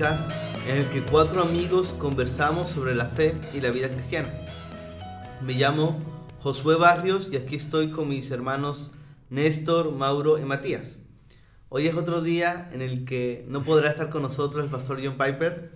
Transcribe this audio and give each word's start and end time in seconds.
en 0.00 0.78
el 0.78 0.86
que 0.86 1.02
cuatro 1.02 1.42
amigos 1.42 1.94
conversamos 1.98 2.70
sobre 2.70 2.94
la 2.94 3.04
fe 3.04 3.34
y 3.52 3.60
la 3.60 3.70
vida 3.70 3.90
cristiana. 3.90 4.30
Me 5.44 5.52
llamo 5.52 6.00
Josué 6.38 6.76
Barrios 6.76 7.28
y 7.30 7.36
aquí 7.36 7.56
estoy 7.56 7.90
con 7.90 8.08
mis 8.08 8.30
hermanos 8.30 8.90
Néstor, 9.28 9.92
Mauro 9.92 10.38
y 10.38 10.44
Matías. 10.46 10.96
Hoy 11.68 11.86
es 11.86 11.94
otro 11.94 12.22
día 12.22 12.70
en 12.72 12.80
el 12.80 13.04
que 13.04 13.44
no 13.46 13.62
podrá 13.62 13.90
estar 13.90 14.08
con 14.08 14.22
nosotros 14.22 14.64
el 14.64 14.70
pastor 14.70 15.00
John 15.04 15.18
Piper, 15.18 15.72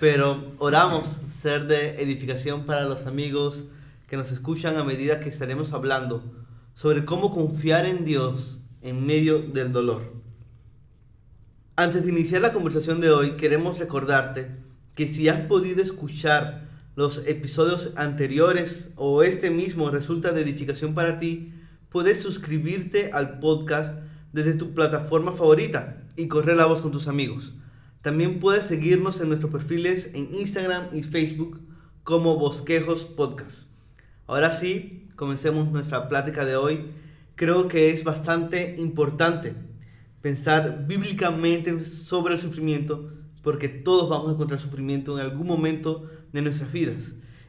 pero 0.00 0.52
oramos 0.58 1.18
ser 1.30 1.66
de 1.66 2.02
edificación 2.02 2.64
para 2.64 2.86
los 2.86 3.04
amigos 3.04 3.64
que 4.08 4.16
nos 4.16 4.32
escuchan 4.32 4.78
a 4.78 4.84
medida 4.84 5.20
que 5.20 5.28
estaremos 5.28 5.74
hablando 5.74 6.22
sobre 6.74 7.04
cómo 7.04 7.34
confiar 7.34 7.84
en 7.84 8.06
Dios 8.06 8.56
en 8.80 9.04
medio 9.04 9.40
del 9.42 9.72
dolor. 9.72 10.18
Antes 11.80 12.02
de 12.02 12.10
iniciar 12.10 12.42
la 12.42 12.52
conversación 12.52 13.00
de 13.00 13.12
hoy, 13.12 13.36
queremos 13.36 13.78
recordarte 13.78 14.48
que 14.96 15.06
si 15.06 15.28
has 15.28 15.42
podido 15.42 15.80
escuchar 15.80 16.66
los 16.96 17.22
episodios 17.24 17.92
anteriores 17.94 18.90
o 18.96 19.22
este 19.22 19.50
mismo 19.50 19.88
resulta 19.88 20.32
de 20.32 20.40
edificación 20.40 20.96
para 20.96 21.20
ti, 21.20 21.52
puedes 21.88 22.20
suscribirte 22.20 23.12
al 23.12 23.38
podcast 23.38 23.96
desde 24.32 24.54
tu 24.54 24.74
plataforma 24.74 25.34
favorita 25.34 26.02
y 26.16 26.26
correr 26.26 26.56
la 26.56 26.66
voz 26.66 26.82
con 26.82 26.90
tus 26.90 27.06
amigos. 27.06 27.54
También 28.02 28.40
puedes 28.40 28.64
seguirnos 28.64 29.20
en 29.20 29.28
nuestros 29.28 29.52
perfiles 29.52 30.10
en 30.14 30.34
Instagram 30.34 30.88
y 30.92 31.04
Facebook 31.04 31.60
como 32.02 32.40
Bosquejos 32.40 33.04
Podcast. 33.04 33.68
Ahora 34.26 34.50
sí, 34.50 35.06
comencemos 35.14 35.70
nuestra 35.70 36.08
plática 36.08 36.44
de 36.44 36.56
hoy. 36.56 36.90
Creo 37.36 37.68
que 37.68 37.92
es 37.92 38.02
bastante 38.02 38.74
importante 38.80 39.67
pensar 40.20 40.86
bíblicamente 40.86 41.84
sobre 41.84 42.34
el 42.34 42.40
sufrimiento, 42.40 43.12
porque 43.42 43.68
todos 43.68 44.08
vamos 44.08 44.30
a 44.30 44.32
encontrar 44.32 44.60
sufrimiento 44.60 45.18
en 45.18 45.24
algún 45.24 45.46
momento 45.46 46.10
de 46.32 46.42
nuestras 46.42 46.72
vidas. 46.72 47.02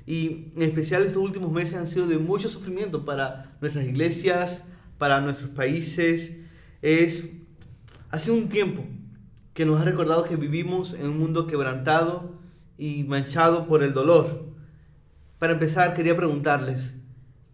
Y 0.05 0.51
en 0.55 0.63
especial 0.63 1.03
estos 1.03 1.21
últimos 1.21 1.51
meses 1.51 1.75
han 1.75 1.87
sido 1.87 2.07
de 2.07 2.17
mucho 2.17 2.49
sufrimiento 2.49 3.05
para 3.05 3.57
nuestras 3.61 3.85
iglesias, 3.85 4.63
para 4.97 5.21
nuestros 5.21 5.49
países. 5.51 6.35
Es 6.81 7.25
hace 8.09 8.31
un 8.31 8.49
tiempo 8.49 8.85
que 9.53 9.65
nos 9.65 9.81
ha 9.81 9.85
recordado 9.85 10.23
que 10.23 10.35
vivimos 10.35 10.93
en 10.93 11.07
un 11.07 11.19
mundo 11.19 11.47
quebrantado 11.47 12.39
y 12.77 13.03
manchado 13.03 13.67
por 13.67 13.83
el 13.83 13.93
dolor. 13.93 14.47
Para 15.37 15.53
empezar, 15.53 15.93
quería 15.93 16.15
preguntarles, 16.15 16.93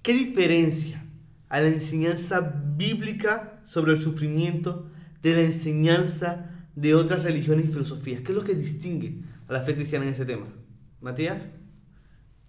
¿qué 0.01 0.13
diferencia 0.13 1.03
a 1.49 1.61
la 1.61 1.69
enseñanza 1.69 2.39
bíblica 2.77 3.61
sobre 3.65 3.93
el 3.93 4.01
sufrimiento 4.01 4.89
de 5.25 5.33
la 5.33 5.41
enseñanza 5.41 6.51
de 6.75 6.93
otras 6.93 7.23
religiones 7.23 7.65
y 7.65 7.69
filosofías? 7.69 8.21
¿Qué 8.21 8.31
es 8.31 8.37
lo 8.37 8.43
que 8.43 8.53
distingue 8.53 9.21
a 9.47 9.53
la 9.53 9.61
fe 9.61 9.73
cristiana 9.73 10.05
en 10.05 10.13
ese 10.13 10.23
tema? 10.23 10.45
Matías. 11.01 11.49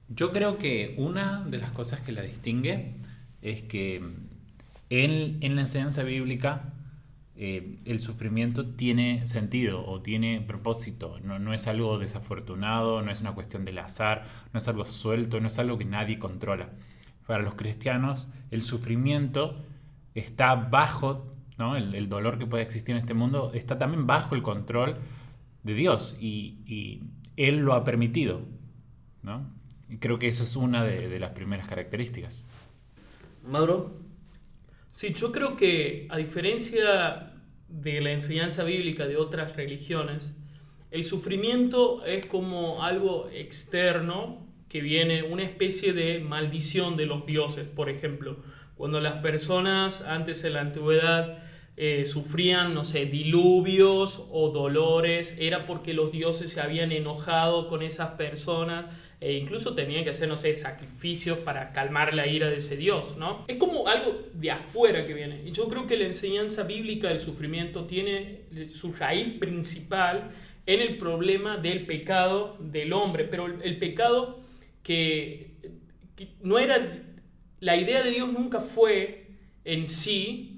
Yo 0.09 0.31
creo 0.31 0.59
que 0.59 0.95
una 0.99 1.43
de 1.47 1.57
las 1.57 1.71
cosas 1.73 2.01
que 2.01 2.13
la 2.13 2.21
distingue 2.21 2.97
es 3.41 3.63
que 3.63 3.97
en, 4.91 5.39
en 5.41 5.55
la 5.57 5.63
enseñanza 5.63 6.03
bíblica 6.03 6.75
eh, 7.35 7.79
el 7.87 7.99
sufrimiento 7.99 8.67
tiene 8.67 9.27
sentido 9.27 9.87
o 9.87 10.03
tiene 10.03 10.43
propósito, 10.43 11.19
no, 11.23 11.39
no, 11.39 11.55
es 11.55 11.67
algo 11.67 11.99
desafortunado, 11.99 13.01
no 13.01 13.11
es 13.11 13.23
una 13.23 13.35
cuestión 13.35 13.65
del 13.65 13.79
azar, 13.79 14.25
no 14.53 14.59
es 14.59 14.69
algo 14.69 14.85
suelto, 14.85 15.41
no 15.41 15.49
es 15.49 15.59
algo 15.59 15.79
que 15.79 15.87
nadie 15.87 16.19
controla. 16.19 16.69
Para 17.27 17.43
los 17.43 17.55
cristianos 17.55 18.29
el 18.51 18.63
sufrimiento 18.63 19.65
está 20.15 20.55
bajo 20.55 21.36
el, 21.59 22.09
dolor 22.09 22.39
que 22.39 22.47
puede 22.47 22.63
existir 22.63 22.95
en 22.95 23.01
este 23.01 23.15
mundo 23.15 23.53
está 23.55 23.79
también 23.79 24.07
bajo 24.07 24.35
el 24.35 24.43
control 24.43 24.97
de 25.63 25.75
Dios 25.75 26.17
y, 26.21 27.03
Él 27.37 27.59
lo 27.59 27.75
ha 27.75 27.85
permitido. 27.85 28.43
¿no? 29.23 29.51
Y 29.89 29.99
creo 29.99 30.19
que 30.19 30.29
esa 30.29 30.43
es 30.43 30.57
una 30.57 30.85
de, 30.85 31.19
las 31.19 31.33
primeras 31.33 31.67
características. 31.67 32.45
Mauro. 33.45 33.95
Sí, 34.91 35.13
yo 35.13 35.31
creo 35.31 35.57
que 35.57 36.07
a 36.11 36.17
diferencia 36.17 37.33
de 37.69 38.01
la 38.01 38.13
enseñanza 38.13 38.65
bíblica 38.65 39.07
de 39.07 39.17
otras 39.17 39.55
religiones, 39.57 40.33
el 40.91 41.05
sufrimiento 41.05 42.05
es 42.07 42.27
como 42.27 42.83
algo 42.83 43.29
externo 43.31 44.47
que 44.69 44.81
viene, 44.81 45.23
una 45.23 45.43
especie 45.43 45.93
de 45.93 46.21
maldición 46.21 46.97
de 46.97 47.07
los 47.07 47.27
dioses, 47.27 47.69
por 47.69 47.89
ejemplo. 47.89 48.39
Cuando 48.77 49.01
las 49.01 49.17
personas 49.17 50.01
antes 50.03 50.45
en 50.45 50.55
la 50.55 50.61
antigüedad 50.61 51.46
eh, 51.77 52.07
sufrían, 52.07 52.73
no 52.75 52.85
sé, 52.85 53.05
diluvios 53.05 54.23
o 54.31 54.51
dolores, 54.51 55.35
era 55.39 55.67
porque 55.67 55.93
los 55.93 56.11
dioses 56.11 56.53
se 56.53 56.61
habían 56.61 56.91
enojado 56.91 57.69
con 57.69 57.83
esas 57.83 58.13
personas 58.13 58.87
e 59.21 59.35
incluso 59.35 59.75
tenían 59.75 60.05
que 60.05 60.11
hacer, 60.11 60.29
no 60.29 60.37
sé, 60.37 60.55
sacrificios 60.55 61.39
para 61.39 61.73
calmar 61.73 62.15
la 62.15 62.27
ira 62.27 62.49
de 62.49 62.57
ese 62.57 62.77
dios, 62.77 63.17
¿no? 63.17 63.45
Es 63.49 63.57
como 63.57 63.89
algo 63.89 64.23
de 64.35 64.51
afuera 64.51 65.07
que 65.07 65.15
viene. 65.15 65.51
Yo 65.53 65.69
creo 65.69 65.87
que 65.87 65.97
la 65.97 66.07
enseñanza 66.07 66.65
bíblica 66.65 67.09
del 67.09 67.21
sufrimiento 67.21 67.85
tiene 67.85 68.41
su 68.75 68.93
raíz 68.93 69.39
principal 69.39 70.31
en 70.67 70.81
el 70.81 70.99
problema 70.99 71.57
del 71.57 71.87
pecado 71.87 72.57
del 72.59 72.93
hombre, 72.93 73.25
pero 73.25 73.47
el 73.47 73.79
pecado 73.79 74.41
que 74.83 75.51
no 76.43 76.59
era, 76.59 77.03
la 77.61 77.77
idea 77.77 78.03
de 78.03 78.11
Dios 78.11 78.33
nunca 78.33 78.61
fue 78.61 79.27
en 79.65 79.89
sí 79.89 80.56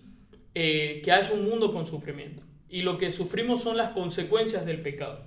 eh, 0.61 1.03
que 1.05 1.13
haya 1.13 1.35
un 1.35 1.49
mundo 1.49 1.73
con 1.73 1.87
sufrimiento. 1.87 2.43
Y 2.69 2.83
lo 2.83 2.99
que 2.99 3.13
sufrimos 3.13 3.63
son 3.63 3.77
las 3.77 3.93
consecuencias 3.93 4.67
del 4.67 4.83
pecado. 4.83 5.23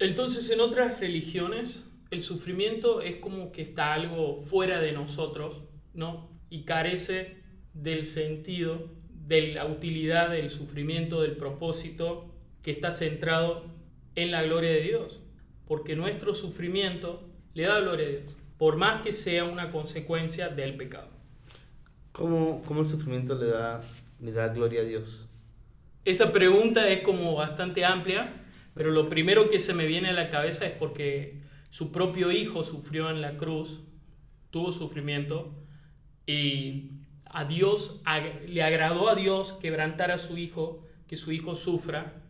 Entonces 0.00 0.50
en 0.50 0.58
otras 0.58 0.98
religiones 0.98 1.88
el 2.10 2.22
sufrimiento 2.22 3.00
es 3.00 3.14
como 3.14 3.52
que 3.52 3.62
está 3.62 3.94
algo 3.94 4.42
fuera 4.42 4.80
de 4.80 4.90
nosotros, 4.90 5.62
¿no? 5.92 6.28
Y 6.50 6.64
carece 6.64 7.36
del 7.72 8.04
sentido, 8.04 8.90
de 9.10 9.52
la 9.54 9.64
utilidad 9.64 10.30
del 10.30 10.50
sufrimiento, 10.50 11.22
del 11.22 11.36
propósito 11.36 12.34
que 12.64 12.72
está 12.72 12.90
centrado 12.90 13.66
en 14.16 14.32
la 14.32 14.42
gloria 14.42 14.70
de 14.70 14.80
Dios. 14.80 15.20
Porque 15.68 15.94
nuestro 15.94 16.34
sufrimiento 16.34 17.22
le 17.54 17.62
da 17.62 17.78
gloria 17.78 18.06
a 18.06 18.10
Dios, 18.10 18.36
por 18.58 18.74
más 18.74 19.02
que 19.02 19.12
sea 19.12 19.44
una 19.44 19.70
consecuencia 19.70 20.48
del 20.48 20.76
pecado. 20.76 21.10
¿Cómo, 22.10 22.60
cómo 22.66 22.80
el 22.80 22.88
sufrimiento 22.88 23.36
le 23.36 23.46
da 23.46 23.80
le 24.20 24.32
da 24.32 24.48
gloria 24.48 24.80
a 24.80 24.84
Dios? 24.84 25.28
Esa 26.04 26.32
pregunta 26.32 26.88
es 26.88 27.02
como 27.02 27.34
bastante 27.34 27.84
amplia, 27.84 28.44
pero 28.74 28.90
lo 28.90 29.08
primero 29.08 29.48
que 29.48 29.60
se 29.60 29.72
me 29.72 29.86
viene 29.86 30.10
a 30.10 30.12
la 30.12 30.28
cabeza 30.28 30.66
es 30.66 30.72
porque 30.72 31.40
su 31.70 31.92
propio 31.92 32.30
hijo 32.30 32.62
sufrió 32.62 33.10
en 33.10 33.20
la 33.20 33.36
cruz, 33.36 33.82
tuvo 34.50 34.70
sufrimiento 34.70 35.54
y 36.26 36.90
a 37.24 37.44
Dios 37.44 38.02
le 38.46 38.62
agradó 38.62 39.08
a 39.08 39.14
Dios 39.14 39.54
quebrantar 39.54 40.10
a 40.10 40.18
su 40.18 40.36
hijo, 40.36 40.86
que 41.08 41.16
su 41.16 41.32
hijo 41.32 41.56
sufra 41.56 42.22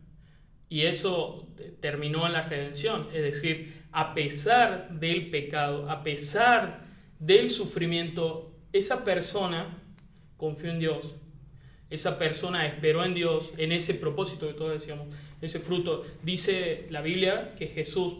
y 0.69 0.81
eso 0.81 1.47
terminó 1.79 2.25
en 2.25 2.33
la 2.33 2.41
redención, 2.43 3.07
es 3.13 3.21
decir, 3.21 3.83
a 3.91 4.13
pesar 4.13 4.89
del 4.99 5.29
pecado, 5.29 5.89
a 5.89 6.01
pesar 6.01 6.85
del 7.19 7.49
sufrimiento, 7.49 8.53
esa 8.73 9.03
persona 9.03 9.81
confió 10.37 10.71
en 10.71 10.79
Dios 10.79 11.15
esa 11.95 12.17
persona 12.17 12.65
esperó 12.65 13.03
en 13.03 13.13
Dios, 13.13 13.51
en 13.57 13.71
ese 13.71 13.93
propósito 13.93 14.47
que 14.47 14.53
todos 14.53 14.73
decíamos, 14.73 15.07
ese 15.41 15.59
fruto. 15.59 16.03
Dice 16.23 16.87
la 16.89 17.01
Biblia 17.01 17.55
que 17.57 17.67
Jesús 17.67 18.15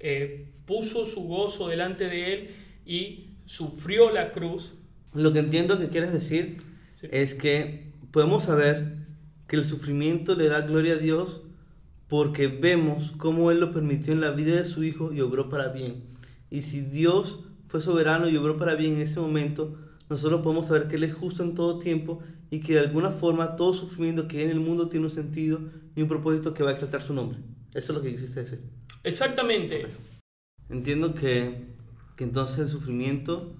eh, 0.00 0.46
puso 0.66 1.04
su 1.04 1.22
gozo 1.24 1.68
delante 1.68 2.04
de 2.04 2.32
él 2.32 2.50
y 2.84 3.30
sufrió 3.46 4.10
la 4.10 4.32
cruz. 4.32 4.72
Lo 5.14 5.32
que 5.32 5.38
entiendo 5.38 5.78
que 5.78 5.88
quieres 5.88 6.12
decir 6.12 6.58
es 7.02 7.34
que 7.34 7.86
podemos 8.10 8.44
saber 8.44 8.96
que 9.48 9.56
el 9.56 9.64
sufrimiento 9.64 10.34
le 10.34 10.48
da 10.48 10.60
gloria 10.60 10.94
a 10.94 10.98
Dios 10.98 11.42
porque 12.08 12.46
vemos 12.46 13.12
cómo 13.16 13.50
Él 13.50 13.60
lo 13.60 13.72
permitió 13.72 14.12
en 14.12 14.20
la 14.20 14.30
vida 14.30 14.56
de 14.56 14.64
su 14.64 14.84
Hijo 14.84 15.12
y 15.12 15.20
obró 15.20 15.48
para 15.48 15.68
bien. 15.68 16.04
Y 16.50 16.62
si 16.62 16.80
Dios 16.80 17.40
fue 17.68 17.80
soberano 17.80 18.28
y 18.28 18.36
obró 18.36 18.56
para 18.56 18.74
bien 18.74 18.94
en 18.94 19.02
ese 19.02 19.20
momento, 19.20 19.76
nosotros 20.08 20.42
podemos 20.42 20.66
saber 20.66 20.88
que 20.88 20.96
Él 20.96 21.04
es 21.04 21.14
justo 21.14 21.42
en 21.42 21.54
todo 21.54 21.78
tiempo 21.78 22.22
y 22.50 22.60
que 22.60 22.74
de 22.74 22.80
alguna 22.80 23.10
forma 23.10 23.56
todo 23.56 23.74
sufrimiento 23.74 24.28
que 24.28 24.38
hay 24.38 24.44
en 24.44 24.50
el 24.50 24.60
mundo 24.60 24.88
tiene 24.88 25.06
un 25.06 25.12
sentido 25.12 25.60
y 25.94 26.02
un 26.02 26.08
propósito 26.08 26.54
que 26.54 26.62
va 26.62 26.70
a 26.70 26.72
exaltar 26.74 27.02
su 27.02 27.12
nombre. 27.12 27.38
Eso 27.74 27.92
es 27.92 27.98
lo 27.98 28.02
que 28.02 28.12
quisiste 28.12 28.40
decir. 28.40 28.60
Exactamente. 29.02 29.86
Entiendo 30.68 31.14
que, 31.14 31.74
que 32.16 32.24
entonces 32.24 32.58
el 32.58 32.68
sufrimiento, 32.68 33.54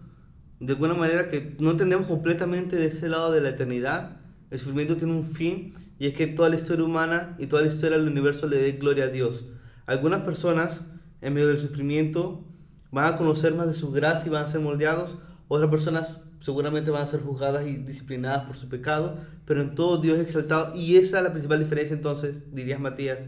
de 0.60 0.72
alguna 0.72 0.94
manera 0.94 1.28
que 1.28 1.56
no 1.58 1.72
entendemos 1.72 2.06
completamente 2.06 2.76
de 2.76 2.86
ese 2.86 3.08
lado 3.08 3.32
de 3.32 3.40
la 3.40 3.50
eternidad, 3.50 4.20
el 4.50 4.58
sufrimiento 4.58 4.96
tiene 4.96 5.12
un 5.12 5.32
fin 5.32 5.74
y 5.98 6.06
es 6.06 6.14
que 6.14 6.26
toda 6.26 6.48
la 6.48 6.56
historia 6.56 6.84
humana 6.84 7.36
y 7.38 7.46
toda 7.46 7.62
la 7.62 7.68
historia 7.68 7.98
del 7.98 8.08
universo 8.08 8.46
le 8.46 8.58
dé 8.58 8.72
gloria 8.72 9.04
a 9.04 9.08
Dios. 9.08 9.44
Algunas 9.86 10.20
personas 10.20 10.82
en 11.20 11.34
medio 11.34 11.48
del 11.48 11.60
sufrimiento 11.60 12.44
van 12.92 13.12
a 13.12 13.16
conocer 13.16 13.54
más 13.54 13.66
de 13.66 13.74
su 13.74 13.90
gracia 13.90 14.26
y 14.26 14.30
van 14.30 14.44
a 14.44 14.50
ser 14.50 14.60
moldeados, 14.60 15.16
otras 15.48 15.70
personas 15.70 16.08
seguramente 16.46 16.92
van 16.92 17.02
a 17.02 17.06
ser 17.08 17.20
juzgadas 17.22 17.66
y 17.66 17.72
disciplinadas 17.74 18.44
por 18.46 18.54
su 18.56 18.68
pecado, 18.68 19.18
pero 19.44 19.60
en 19.60 19.74
todo 19.74 19.98
Dios 20.00 20.16
es 20.18 20.26
exaltado. 20.26 20.74
Y 20.76 20.96
esa 20.96 21.18
es 21.18 21.24
la 21.24 21.32
principal 21.32 21.58
diferencia 21.58 21.94
entonces, 21.96 22.54
dirías 22.54 22.78
Matías, 22.78 23.18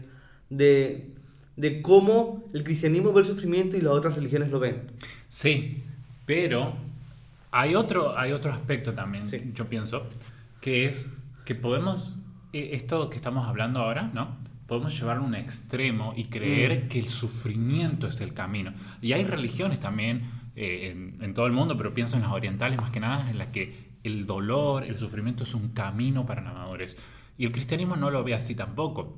de, 0.49 1.11
de 1.57 1.81
cómo 1.81 2.45
el 2.53 2.63
cristianismo 2.63 3.11
ve 3.11 3.19
el 3.21 3.27
sufrimiento 3.27 3.75
y 3.75 3.81
las 3.81 3.91
otras 3.91 4.15
religiones 4.15 4.49
lo 4.49 4.59
ven. 4.59 4.83
Sí, 5.27 5.83
pero 6.25 6.73
hay 7.51 7.75
otro, 7.75 8.17
hay 8.17 8.31
otro 8.31 8.53
aspecto 8.53 8.93
también, 8.93 9.27
Sí. 9.27 9.51
yo 9.53 9.65
pienso, 9.67 10.03
que 10.61 10.85
es 10.85 11.13
que 11.45 11.55
podemos, 11.55 12.19
eh, 12.53 12.69
esto 12.73 13.09
que 13.09 13.17
estamos 13.17 13.45
hablando 13.47 13.81
ahora, 13.81 14.09
¿no? 14.13 14.37
Podemos 14.67 14.97
llevarlo 14.97 15.23
a 15.23 15.27
un 15.27 15.35
extremo 15.35 16.13
y 16.15 16.25
creer 16.25 16.85
Mm. 16.85 16.87
que 16.87 16.99
el 16.99 17.09
sufrimiento 17.09 18.07
es 18.07 18.21
el 18.21 18.33
camino. 18.33 18.71
Y 19.01 19.11
hay 19.13 19.25
religiones 19.25 19.79
también 19.79 20.21
eh, 20.55 20.91
en, 20.91 21.21
en 21.21 21.33
todo 21.33 21.45
el 21.45 21.51
mundo, 21.51 21.77
pero 21.77 21.93
pienso 21.93 22.15
en 22.15 22.23
las 22.23 22.31
orientales 22.31 22.79
más 22.79 22.91
que 22.91 22.99
nada, 22.99 23.29
en 23.29 23.37
las 23.37 23.47
que 23.49 23.89
el 24.03 24.25
dolor, 24.25 24.83
el 24.83 24.97
sufrimiento 24.97 25.43
es 25.43 25.53
un 25.53 25.69
camino 25.69 26.25
para 26.25 26.41
la 26.41 26.53
madurez. 26.53 26.97
Y 27.37 27.45
el 27.45 27.51
cristianismo 27.51 27.95
no 27.95 28.09
lo 28.11 28.23
ve 28.23 28.33
así 28.33 28.55
tampoco. 28.55 29.17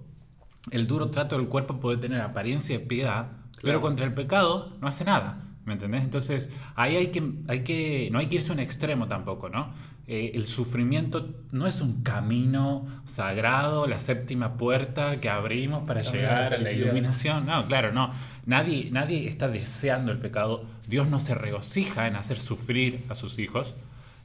El 0.69 0.87
duro 0.87 1.09
trato 1.09 1.37
del 1.37 1.47
cuerpo 1.47 1.79
puede 1.79 1.97
tener 1.97 2.21
apariencia 2.21 2.77
de 2.77 2.85
piedad, 2.85 3.31
pero 3.61 3.81
contra 3.81 4.05
el 4.05 4.13
pecado 4.13 4.77
no 4.79 4.87
hace 4.87 5.03
nada. 5.03 5.50
¿Me 5.71 5.75
entendés? 5.75 6.03
Entonces, 6.03 6.49
ahí 6.75 6.97
hay 6.97 7.07
que, 7.07 7.23
hay 7.47 7.63
que, 7.63 8.09
no 8.11 8.19
hay 8.19 8.27
que 8.27 8.35
irse 8.35 8.51
a 8.51 8.55
un 8.55 8.59
extremo 8.59 9.07
tampoco, 9.07 9.47
¿no? 9.47 9.73
Eh, 10.05 10.33
el 10.33 10.47
sufrimiento 10.47 11.33
no 11.53 11.65
es 11.65 11.79
un 11.79 12.03
camino 12.03 12.85
sagrado, 13.05 13.87
la 13.87 13.99
séptima 13.99 14.57
puerta 14.57 15.21
que 15.21 15.29
abrimos 15.29 15.83
para 15.87 16.01
llegar 16.01 16.53
a 16.53 16.57
la 16.57 16.73
iluminación. 16.73 17.45
No, 17.45 17.65
claro, 17.67 17.93
no. 17.93 18.11
Nadie, 18.45 18.89
nadie 18.91 19.29
está 19.29 19.47
deseando 19.47 20.11
el 20.11 20.17
pecado. 20.17 20.65
Dios 20.89 21.07
no 21.07 21.21
se 21.21 21.35
regocija 21.35 22.07
en 22.07 22.17
hacer 22.17 22.37
sufrir 22.37 23.05
a 23.07 23.15
sus 23.15 23.39
hijos. 23.39 23.75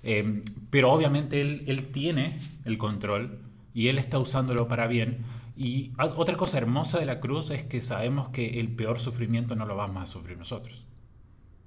Eh, 0.02 0.43
pero 0.70 0.90
obviamente 0.90 1.40
él, 1.40 1.62
él 1.69 1.93
tiene 1.93 2.40
el 2.64 2.76
control 2.76 3.38
y 3.72 3.88
Él 3.88 3.98
está 3.98 4.19
usándolo 4.19 4.66
para 4.66 4.88
bien. 4.88 5.19
Y 5.54 5.93
otra 5.98 6.37
cosa 6.37 6.58
hermosa 6.58 6.98
de 6.98 7.06
la 7.06 7.20
cruz 7.20 7.50
es 7.50 7.62
que 7.62 7.81
sabemos 7.81 8.31
que 8.31 8.58
el 8.58 8.69
peor 8.75 9.00
sufrimiento 9.00 9.54
no 9.54 9.66
lo 9.66 9.76
vamos 9.76 10.02
a 10.02 10.06
sufrir 10.06 10.37
nosotros. 10.37 10.87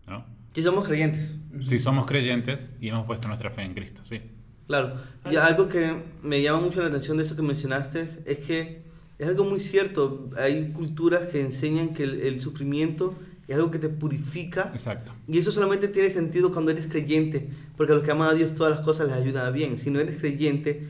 ¿No? 0.09 0.25
Que 0.53 0.63
somos 0.63 0.87
creyentes. 0.87 1.35
Si 1.63 1.79
somos 1.79 2.05
creyentes 2.05 2.71
y 2.81 2.89
hemos 2.89 3.05
puesto 3.05 3.27
nuestra 3.27 3.49
fe 3.51 3.61
en 3.63 3.73
Cristo, 3.73 4.01
sí. 4.03 4.21
Claro, 4.67 4.95
y 5.29 5.35
algo 5.35 5.67
que 5.67 5.95
me 6.21 6.41
llama 6.41 6.61
mucho 6.61 6.81
la 6.81 6.89
atención 6.89 7.17
de 7.17 7.23
eso 7.23 7.35
que 7.35 7.41
mencionaste 7.41 8.01
es 8.25 8.39
que 8.39 8.81
es 9.17 9.27
algo 9.27 9.43
muy 9.43 9.59
cierto. 9.59 10.29
Hay 10.37 10.71
culturas 10.71 11.27
que 11.27 11.41
enseñan 11.41 11.93
que 11.93 12.03
el, 12.03 12.21
el 12.21 12.39
sufrimiento 12.39 13.15
es 13.47 13.55
algo 13.55 13.71
que 13.71 13.79
te 13.79 13.89
purifica 13.89 14.69
Exacto. 14.73 15.11
y 15.27 15.39
eso 15.39 15.51
solamente 15.51 15.87
tiene 15.87 16.11
sentido 16.11 16.51
cuando 16.51 16.69
eres 16.69 16.85
creyente, 16.85 17.49
porque 17.75 17.93
a 17.93 17.95
los 17.95 18.05
que 18.05 18.11
aman 18.11 18.29
a 18.29 18.33
Dios 18.33 18.53
todas 18.53 18.75
las 18.75 18.81
cosas 18.85 19.07
les 19.07 19.17
ayudan 19.17 19.47
a 19.47 19.49
bien. 19.49 19.79
Si 19.79 19.89
no 19.89 19.99
eres 19.99 20.19
creyente, 20.19 20.87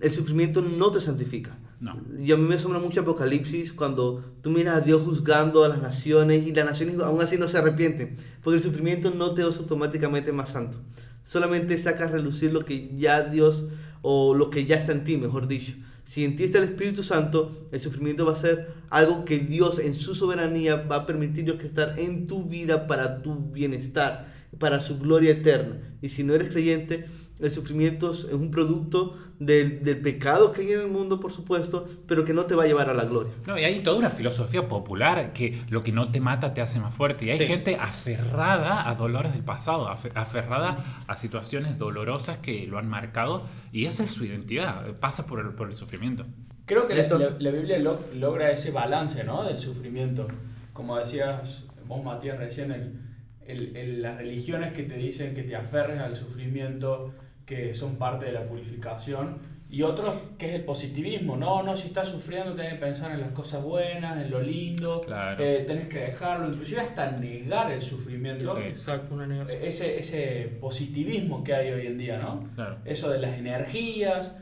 el 0.00 0.12
sufrimiento 0.12 0.62
no 0.62 0.90
te 0.90 1.00
santifica. 1.00 1.58
No. 1.80 2.00
Y 2.22 2.32
a 2.32 2.36
mí 2.36 2.44
me 2.44 2.54
asombra 2.54 2.80
mucho 2.80 3.00
Apocalipsis 3.00 3.72
cuando 3.72 4.24
tú 4.40 4.50
miras 4.50 4.76
a 4.76 4.80
Dios 4.80 5.02
juzgando 5.02 5.62
a 5.64 5.68
las 5.68 5.82
naciones 5.82 6.46
y 6.46 6.54
las 6.54 6.64
naciones 6.64 6.98
aún 7.00 7.20
así 7.20 7.36
no 7.36 7.48
se 7.48 7.58
arrepienten, 7.58 8.16
porque 8.42 8.56
el 8.56 8.62
sufrimiento 8.62 9.10
no 9.10 9.34
te 9.34 9.42
hace 9.42 9.60
automáticamente 9.60 10.32
más 10.32 10.50
santo. 10.50 10.78
Solamente 11.24 11.76
saca 11.76 12.04
a 12.04 12.08
relucir 12.08 12.52
lo 12.52 12.64
que 12.64 12.96
ya 12.96 13.22
Dios 13.22 13.64
o 14.00 14.34
lo 14.34 14.50
que 14.50 14.64
ya 14.64 14.76
está 14.76 14.92
en 14.92 15.04
ti, 15.04 15.16
mejor 15.16 15.48
dicho. 15.48 15.74
Si 16.06 16.24
en 16.24 16.36
ti 16.36 16.44
está 16.44 16.58
el 16.58 16.64
Espíritu 16.64 17.02
Santo, 17.02 17.68
el 17.72 17.80
sufrimiento 17.80 18.24
va 18.24 18.32
a 18.32 18.36
ser 18.36 18.68
algo 18.90 19.24
que 19.24 19.40
Dios 19.40 19.80
en 19.80 19.96
su 19.96 20.14
soberanía 20.14 20.76
va 20.76 20.96
a 20.96 21.06
permitir 21.06 21.50
estar 21.50 21.98
en 21.98 22.28
tu 22.28 22.44
vida 22.44 22.86
para 22.86 23.22
tu 23.22 23.34
bienestar, 23.34 24.28
para 24.58 24.80
su 24.80 24.98
gloria 24.98 25.32
eterna. 25.32 25.78
Y 26.00 26.08
si 26.08 26.22
no 26.22 26.34
eres 26.34 26.50
creyente, 26.50 27.06
el 27.40 27.52
sufrimiento 27.52 28.12
es 28.12 28.24
un 28.24 28.50
producto 28.50 29.16
del, 29.38 29.84
del 29.84 29.98
pecado 30.00 30.52
que 30.52 30.62
hay 30.62 30.72
en 30.72 30.80
el 30.80 30.88
mundo, 30.88 31.20
por 31.20 31.30
supuesto, 31.32 31.86
pero 32.08 32.24
que 32.24 32.32
no 32.32 32.44
te 32.46 32.54
va 32.54 32.62
a 32.62 32.66
llevar 32.66 32.88
a 32.88 32.94
la 32.94 33.04
gloria. 33.04 33.32
No, 33.46 33.58
y 33.58 33.64
hay 33.64 33.80
toda 33.82 33.98
una 33.98 34.08
filosofía 34.10 34.66
popular 34.68 35.32
que 35.34 35.60
lo 35.68 35.82
que 35.82 35.92
no 35.92 36.10
te 36.10 36.20
mata 36.20 36.54
te 36.54 36.62
hace 36.62 36.80
más 36.80 36.94
fuerte. 36.94 37.26
Y 37.26 37.30
hay 37.30 37.36
Sí. 37.38 37.46
gente 37.46 37.76
aferrada 37.76 38.88
a 38.88 38.94
dolores 38.94 39.32
del 39.34 39.42
pasado, 39.44 39.88
afe- 39.88 40.12
aferrada 40.14 41.02
a 41.06 41.16
situaciones 41.16 41.76
dolorosas 41.78 42.38
que 42.38 42.66
lo 42.66 42.78
han 42.78 42.88
marcado. 42.88 43.42
Y 43.72 43.84
esa 43.86 44.04
es 44.04 44.10
su 44.10 44.24
identidad, 44.24 44.94
pasa 45.00 45.26
por 45.26 45.40
el, 45.40 45.48
por 45.50 45.68
el 45.68 45.74
sufrimiento. 45.74 46.24
Creo 46.64 46.86
que 46.88 46.94
la, 46.94 47.00
Eso- 47.02 47.18
la- 47.18 47.36
la 47.38 47.50
Biblia 47.50 47.78
lo- 47.78 48.00
logra 48.14 48.50
ese 48.50 48.70
balance 48.70 49.22
¿no? 49.24 49.44
del 49.44 49.58
sufrimiento. 49.58 50.26
Como 50.72 50.96
decías 50.98 51.62
vos, 51.86 52.02
Matías, 52.02 52.38
recién, 52.38 52.72
el- 52.72 53.00
el- 53.46 53.76
el- 53.76 54.02
las 54.02 54.16
religiones 54.16 54.72
que 54.72 54.82
te 54.82 54.96
dicen 54.96 55.34
que 55.34 55.42
te 55.44 55.54
aferres 55.54 56.00
al 56.00 56.16
sufrimiento, 56.16 57.12
que 57.46 57.74
son 57.74 57.96
parte 57.96 58.26
de 58.26 58.32
la 58.32 58.42
purificación, 58.42 59.56
y 59.68 59.82
otros 59.82 60.14
que 60.38 60.48
es 60.48 60.54
el 60.54 60.64
positivismo. 60.64 61.36
No, 61.36 61.62
no, 61.62 61.76
si 61.76 61.88
estás 61.88 62.08
sufriendo 62.08 62.54
tenés 62.54 62.74
que 62.74 62.78
pensar 62.80 63.10
en 63.12 63.20
las 63.20 63.30
cosas 63.30 63.62
buenas, 63.62 64.20
en 64.22 64.30
lo 64.30 64.40
lindo, 64.40 65.00
Claro. 65.02 65.42
eh, 65.42 65.64
tenés 65.66 65.88
que 65.88 65.98
dejarlo, 66.00 66.48
inclusive 66.48 66.80
hasta 66.80 67.10
negar 67.12 67.72
el 67.72 67.82
sufrimiento. 67.82 68.56
Sí. 68.56 68.62
Exacto, 68.62 69.14
una 69.14 69.26
negación. 69.26 69.58
Ese, 69.62 69.98
ese 69.98 70.56
positivismo 70.60 71.42
que 71.42 71.54
hay 71.54 71.72
hoy 71.72 71.86
en 71.86 71.98
día, 71.98 72.18
¿no? 72.18 72.48
Claro. 72.54 72.78
Eso 72.84 73.10
de 73.10 73.18
las 73.18 73.36
energías. 73.36 74.32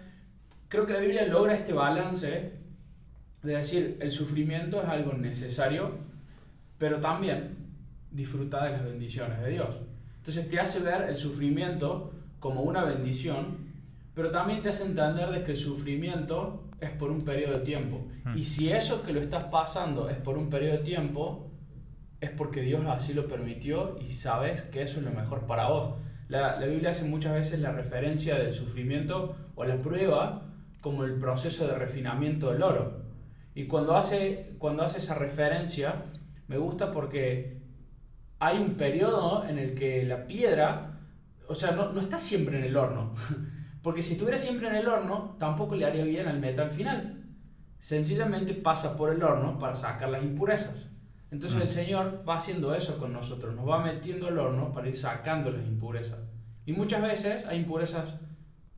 Creo 0.69 0.87
que 0.87 0.93
la 0.95 1.01
Biblia 1.01 1.27
logra 1.27 1.55
este 1.55 1.73
balance 1.73 2.53
de 3.43 3.57
decir 3.57 3.97
el 4.01 4.13
sufrimiento 4.13 4.83
es 4.83 4.89
algo 4.89 5.13
necesario, 5.15 5.93
pero 6.79 7.01
también 7.01 7.57
disfrutar 8.11 8.65
de 8.65 8.71
las 8.73 8.85
bendiciones 8.85 9.41
de 9.41 9.51
Dios. 9.51 9.77
Entonces 10.19 10.49
te 10.49 10.59
hace 10.61 10.81
ver 10.81 11.03
el 11.09 11.17
sufrimiento 11.17 12.13
como 12.45 12.61
una 12.61 12.85
bendición, 12.85 13.57
pero 14.15 14.31
también 14.31 14.61
te 14.61 14.69
hace 14.69 14.85
entender 14.85 15.31
de 15.31 15.45
que 15.45 15.53
el 15.53 15.57
sufrimiento 15.57 16.65
es 16.79 16.91
por 16.91 17.11
un 17.11 17.25
periodo 17.25 17.55
de 17.55 17.65
tiempo. 17.65 18.05
Mm. 18.23 18.37
Y 18.37 18.45
si 18.45 18.71
eso 18.71 19.03
que 19.03 19.15
lo 19.15 19.21
estás 19.21 19.45
pasando 19.45 20.11
es 20.11 20.19
por 20.19 20.37
un 20.37 20.51
periodo 20.51 20.77
de 20.77 20.83
tiempo, 20.85 21.51
es 22.21 22.29
porque 22.29 22.61
Dios 22.61 22.85
así 22.87 23.15
lo 23.15 23.29
permitió 23.29 23.97
y 23.99 24.13
sabes 24.13 24.61
que 24.65 24.83
eso 24.83 24.99
es 24.99 25.07
lo 25.07 25.11
mejor 25.13 25.47
para 25.47 25.69
vos. 25.69 25.95
La, 26.29 26.61
la 26.61 26.67
Biblia 26.67 26.91
hace 26.91 27.05
muchas 27.05 27.33
veces 27.33 27.61
la 27.61 27.73
referencia 27.73 28.35
del 28.35 28.53
sufrimiento 28.53 29.37
o 29.55 29.65
la 29.65 29.81
prueba 29.81 30.43
como 30.83 31.05
el 31.05 31.15
proceso 31.15 31.67
de 31.67 31.77
refinamiento 31.77 32.53
del 32.53 32.63
oro. 32.63 33.05
Y 33.55 33.69
cuando 33.69 33.97
hace, 33.97 34.55
cuando 34.59 34.83
hace 34.83 34.99
esa 34.99 35.15
referencia, 35.15 36.03
me 36.47 36.59
gusta 36.59 36.91
porque 36.91 37.57
hay 38.39 38.59
un 38.59 38.75
periodo 38.75 39.47
en 39.49 39.59
el 39.59 39.75
que 39.75 40.05
la 40.05 40.27
piedra, 40.27 40.94
o 41.49 41.55
sea, 41.55 41.73
no, 41.73 41.93
no 41.93 42.01
está 42.01 42.19
siempre 42.19 42.59
en 42.59 42.65
el 42.65 42.77
horno. 42.77 43.15
Porque 43.83 44.03
si 44.03 44.13
estuviera 44.13 44.39
siempre 44.39 44.69
en 44.69 44.77
el 44.77 44.89
horno, 44.89 45.37
tampoco 45.39 45.77
le 45.77 45.85
haría 45.85 46.05
bien 46.05 46.27
al 46.27 46.41
metal 46.41 46.71
final. 46.71 47.23
Sencillamente 47.81 48.55
pasa 48.55 48.97
por 48.97 49.13
el 49.13 49.23
horno 49.23 49.59
para 49.59 49.77
sacar 49.77 50.09
las 50.09 50.25
impurezas. 50.25 50.89
Entonces 51.31 51.61
el 51.61 51.69
Señor 51.69 52.25
va 52.27 52.37
haciendo 52.37 52.75
eso 52.75 52.97
con 52.97 53.13
nosotros, 53.13 53.55
nos 53.55 53.69
va 53.69 53.83
metiendo 53.83 54.29
al 54.29 54.39
horno 54.39 54.73
para 54.73 54.89
ir 54.89 54.97
sacando 54.97 55.51
las 55.51 55.67
impurezas. 55.67 56.21
Y 56.65 56.73
muchas 56.73 57.03
veces 57.03 57.45
hay 57.47 57.59
impurezas 57.59 58.15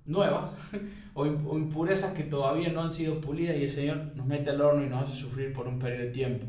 nuevas 0.07 0.55
o 1.15 1.27
impurezas 1.27 2.15
que 2.15 2.25
todavía 2.25 2.71
no 2.71 2.83
han 2.83 2.91
sido 2.91 3.21
pulidas 3.21 3.57
y 3.57 3.65
el 3.65 3.71
Señor 3.71 4.13
nos 4.17 4.27
mete 4.27 4.51
al 4.51 4.61
horno 4.61 4.85
y 4.85 4.89
nos 4.89 5.03
hace 5.03 5.21
sufrir 5.21 5.53
por 5.53 5.69
un 5.69 5.79
periodo 5.79 6.05
de 6.05 6.11
tiempo. 6.11 6.47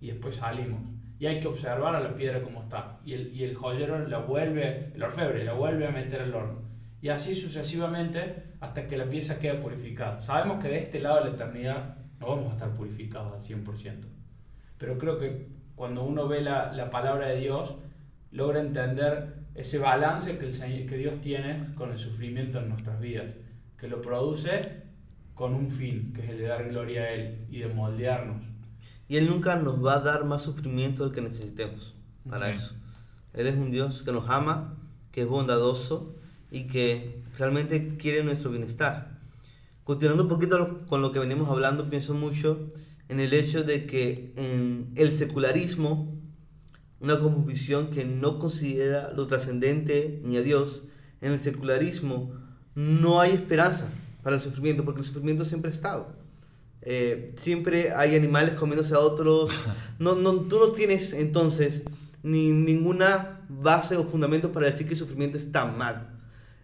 Y 0.00 0.08
después 0.08 0.36
salimos. 0.36 0.80
Y 1.20 1.26
hay 1.26 1.38
que 1.38 1.46
observar 1.46 1.94
a 1.94 2.00
la 2.00 2.14
piedra 2.14 2.42
como 2.42 2.62
está. 2.62 2.98
Y 3.04 3.12
el, 3.12 3.32
y 3.32 3.44
el 3.44 3.54
joyero 3.54 4.08
la 4.08 4.18
vuelve, 4.18 4.90
el 4.94 5.02
orfebre 5.02 5.44
la 5.44 5.52
vuelve 5.52 5.86
a 5.86 5.92
meter 5.92 6.22
al 6.22 6.34
horno. 6.34 6.62
Y 7.00 7.10
así 7.10 7.36
sucesivamente 7.36 8.54
hasta 8.60 8.88
que 8.88 8.96
la 8.96 9.04
pieza 9.04 9.38
queda 9.38 9.60
purificada. 9.60 10.20
Sabemos 10.20 10.60
que 10.62 10.68
de 10.68 10.78
este 10.78 10.98
lado 10.98 11.18
de 11.18 11.30
la 11.30 11.36
eternidad 11.36 11.96
no 12.18 12.28
vamos 12.28 12.50
a 12.50 12.54
estar 12.54 12.70
purificados 12.70 13.32
al 13.32 13.42
100%. 13.42 13.94
Pero 14.78 14.98
creo 14.98 15.18
que 15.18 15.46
cuando 15.76 16.02
uno 16.02 16.26
ve 16.26 16.40
la, 16.40 16.72
la 16.72 16.90
palabra 16.90 17.28
de 17.28 17.36
Dios, 17.36 17.76
logra 18.32 18.60
entender 18.60 19.40
ese 19.54 19.78
balance 19.78 20.38
que, 20.38 20.46
el 20.46 20.86
que 20.86 20.96
Dios 20.96 21.20
tiene 21.20 21.74
con 21.74 21.92
el 21.92 21.98
sufrimiento 21.98 22.58
en 22.58 22.68
nuestras 22.68 23.00
vidas, 23.00 23.34
que 23.78 23.88
lo 23.88 24.00
produce 24.00 24.80
con 25.34 25.54
un 25.54 25.70
fin, 25.70 26.12
que 26.14 26.22
es 26.22 26.30
el 26.30 26.38
de 26.38 26.46
dar 26.46 26.68
gloria 26.68 27.02
a 27.02 27.10
Él 27.10 27.46
y 27.50 27.60
de 27.60 27.68
moldearnos. 27.68 28.42
Y 29.10 29.16
Él 29.16 29.28
nunca 29.28 29.56
nos 29.56 29.84
va 29.84 29.96
a 29.96 29.98
dar 29.98 30.24
más 30.24 30.42
sufrimiento 30.42 31.02
del 31.02 31.12
que 31.12 31.20
necesitemos 31.20 31.96
para 32.30 32.46
Sí. 32.46 32.58
eso. 32.58 32.74
Él 33.34 33.48
es 33.48 33.56
un 33.56 33.72
Dios 33.72 34.04
que 34.04 34.12
nos 34.12 34.30
ama, 34.30 34.76
que 35.10 35.22
es 35.22 35.26
bondadoso 35.26 36.14
y 36.52 36.68
que 36.68 37.20
realmente 37.36 37.96
quiere 37.96 38.22
nuestro 38.22 38.52
bienestar. 38.52 39.18
Continuando 39.82 40.22
un 40.22 40.28
poquito 40.28 40.86
con 40.86 41.02
lo 41.02 41.10
que 41.10 41.18
venimos 41.18 41.48
hablando, 41.48 41.90
pienso 41.90 42.14
mucho 42.14 42.72
en 43.08 43.18
el 43.18 43.34
hecho 43.34 43.64
de 43.64 43.84
que 43.84 44.32
en 44.36 44.92
el 44.94 45.10
secularismo, 45.10 46.14
una 47.00 47.18
cosmovisión 47.18 47.90
que 47.90 48.04
no 48.04 48.38
considera 48.38 49.12
lo 49.12 49.26
trascendente 49.26 50.20
ni 50.24 50.36
a 50.36 50.42
Dios, 50.42 50.84
en 51.20 51.32
el 51.32 51.40
secularismo 51.40 52.32
no 52.76 53.20
hay 53.20 53.32
esperanza 53.32 53.88
para 54.22 54.36
el 54.36 54.42
sufrimiento, 54.42 54.84
porque 54.84 55.00
el 55.00 55.06
sufrimiento 55.06 55.44
siempre 55.44 55.72
ha 55.72 55.74
estado. 55.74 56.19
Eh, 56.82 57.34
siempre 57.36 57.92
hay 57.92 58.16
animales 58.16 58.54
comiéndose 58.54 58.94
a 58.94 59.00
otros. 59.00 59.50
No, 59.98 60.14
no, 60.14 60.32
tú 60.32 60.58
no 60.58 60.72
tienes 60.72 61.12
entonces 61.12 61.82
ni 62.22 62.52
ninguna 62.52 63.42
base 63.50 63.98
o 63.98 64.04
fundamento 64.04 64.50
para 64.50 64.70
decir 64.70 64.86
que 64.86 64.94
el 64.94 64.98
sufrimiento 64.98 65.36
está 65.36 65.66
mal. 65.66 66.18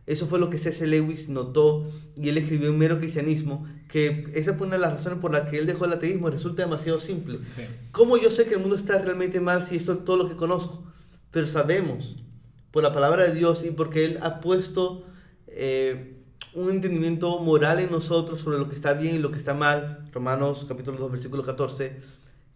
Eso 0.07 0.27
fue 0.27 0.39
lo 0.39 0.49
que 0.49 0.57
C.S. 0.57 0.87
Lewis 0.87 1.29
notó 1.29 1.85
y 2.17 2.31
él 2.31 2.39
escribió 2.39 2.71
en 2.71 2.79
Mero 2.79 2.99
Cristianismo, 2.99 3.67
que 3.89 4.31
esa 4.35 4.55
fue 4.55 4.69
una 4.69 4.77
de 4.77 4.83
las 4.83 4.93
razones 4.93 5.19
por 5.19 5.33
las 5.33 5.51
que 5.51 5.59
él 5.59 5.67
dejó 5.67 5.85
el 5.85 5.93
ateísmo. 5.93 6.31
Resulta 6.31 6.63
demasiado 6.63 6.99
simple. 6.99 7.41
Sí. 7.55 7.63
¿Cómo 7.93 8.17
yo 8.17 8.31
sé 8.31 8.47
que 8.47 8.55
el 8.55 8.61
mundo 8.61 8.77
está 8.77 8.99
realmente 8.99 9.39
mal 9.39 9.67
si 9.67 9.77
esto 9.77 9.93
es 9.93 10.05
todo 10.07 10.17
lo 10.17 10.29
que 10.31 10.37
conozco? 10.37 10.85
Pero 11.31 11.47
sabemos 11.47 12.17
por 12.71 12.83
la 12.83 12.93
palabra 12.93 13.25
de 13.25 13.35
Dios 13.35 13.65
y 13.65 13.71
porque 13.71 14.05
Él 14.05 14.19
ha 14.23 14.41
puesto 14.41 15.05
eh, 15.49 16.16
un 16.55 16.71
entendimiento 16.71 17.39
moral 17.39 17.81
en 17.81 17.91
nosotros 17.91 18.41
sobre 18.41 18.59
lo 18.59 18.69
que 18.69 18.75
está 18.75 18.95
bien 18.95 19.17
y 19.17 19.19
lo 19.19 19.31
que 19.31 19.39
está 19.39 19.55
mal. 19.55 20.09
Romanos 20.13 20.65
capítulo 20.69 20.99
2, 20.99 21.13
versículo 21.13 21.43
14. 21.45 22.01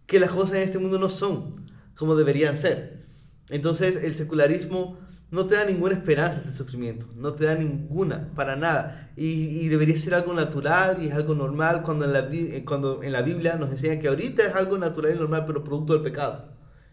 Que 0.07 0.19
las 0.19 0.31
cosas 0.31 0.57
en 0.57 0.63
este 0.63 0.79
mundo 0.79 0.97
no 0.97 1.09
son 1.09 1.65
como 1.95 2.15
deberían 2.15 2.57
ser. 2.57 3.05
Entonces 3.49 3.95
el 4.03 4.15
secularismo 4.15 4.97
no 5.29 5.45
te 5.45 5.55
da 5.55 5.65
ninguna 5.65 5.93
esperanza 5.93 6.41
del 6.41 6.53
sufrimiento, 6.53 7.05
no 7.15 7.33
te 7.33 7.45
da 7.45 7.55
ninguna, 7.55 8.29
para 8.35 8.55
nada. 8.55 9.11
Y, 9.15 9.67
debería 9.69 9.97
ser 9.97 10.13
algo 10.13 10.33
natural 10.33 11.01
y 11.01 11.07
es 11.07 11.13
algo 11.13 11.35
normal 11.35 11.83
cuando 11.83 12.05
en, 12.05 12.13
la, 12.13 12.27
eh, 12.31 12.63
cuando 12.65 13.03
en 13.03 13.13
la 13.13 13.21
Biblia 13.21 13.55
nos 13.55 13.71
enseña 13.71 13.99
que 13.99 14.09
ahorita 14.09 14.43
es 14.43 14.55
algo 14.55 14.77
natural 14.77 15.15
y 15.15 15.19
normal, 15.19 15.45
pero 15.45 15.63
producto 15.63 15.93
del 15.93 16.01
pecado. 16.01 16.49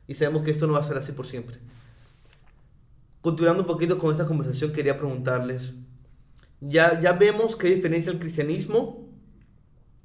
Y 0.06 0.14
sabemos 0.14 0.42
que 0.42 0.52
esto 0.52 0.66
no 0.66 0.74
va 0.74 0.80
a 0.80 0.84
ser 0.84 0.96
así 0.98 1.12
por 1.12 1.26
siempre. 1.26 1.58
Continuando 3.20 3.62
un 3.62 3.66
poquito 3.66 3.98
con 3.98 4.12
esta 4.12 4.26
conversación, 4.26 4.72
quería 4.72 4.96
preguntarles, 4.96 5.74
ya, 6.60 7.00
ya 7.00 7.12
vemos 7.12 7.56
qué 7.56 7.74
diferencia 7.74 8.12
el 8.12 8.18
cristianismo 8.18 9.08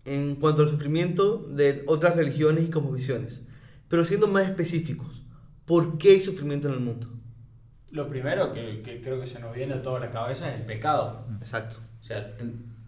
en 0.06 0.36
cuanto 0.36 0.64
al 0.64 0.70
sufrimiento 0.70 1.38
de 1.38 1.84
otras 1.88 2.16
religiones 2.16 2.66
y 2.66 2.70
cosmovisiones, 2.70 3.42
pero 3.88 4.04
siendo 4.04 4.28
más 4.28 4.50
específicos, 4.50 5.24
¿por 5.66 5.98
qué 5.98 6.12
hay 6.12 6.22
sufrimiento 6.22 6.68
en 6.68 6.74
el 6.76 6.80
mundo? 6.82 7.08
Lo 7.92 8.08
primero 8.10 8.54
que, 8.54 8.82
que 8.82 9.02
creo 9.02 9.22
que 9.22 9.28
se 9.28 9.40
nos 9.40 9.54
viene 9.56 9.76
a 9.76 9.82
toda 9.82 10.00
la 10.00 10.10
cabeza 10.10 10.52
es 10.52 10.60
el 10.60 10.66
pecado. 10.66 11.26
Exacto. 11.40 11.78
O 12.02 12.04
sea, 12.04 12.36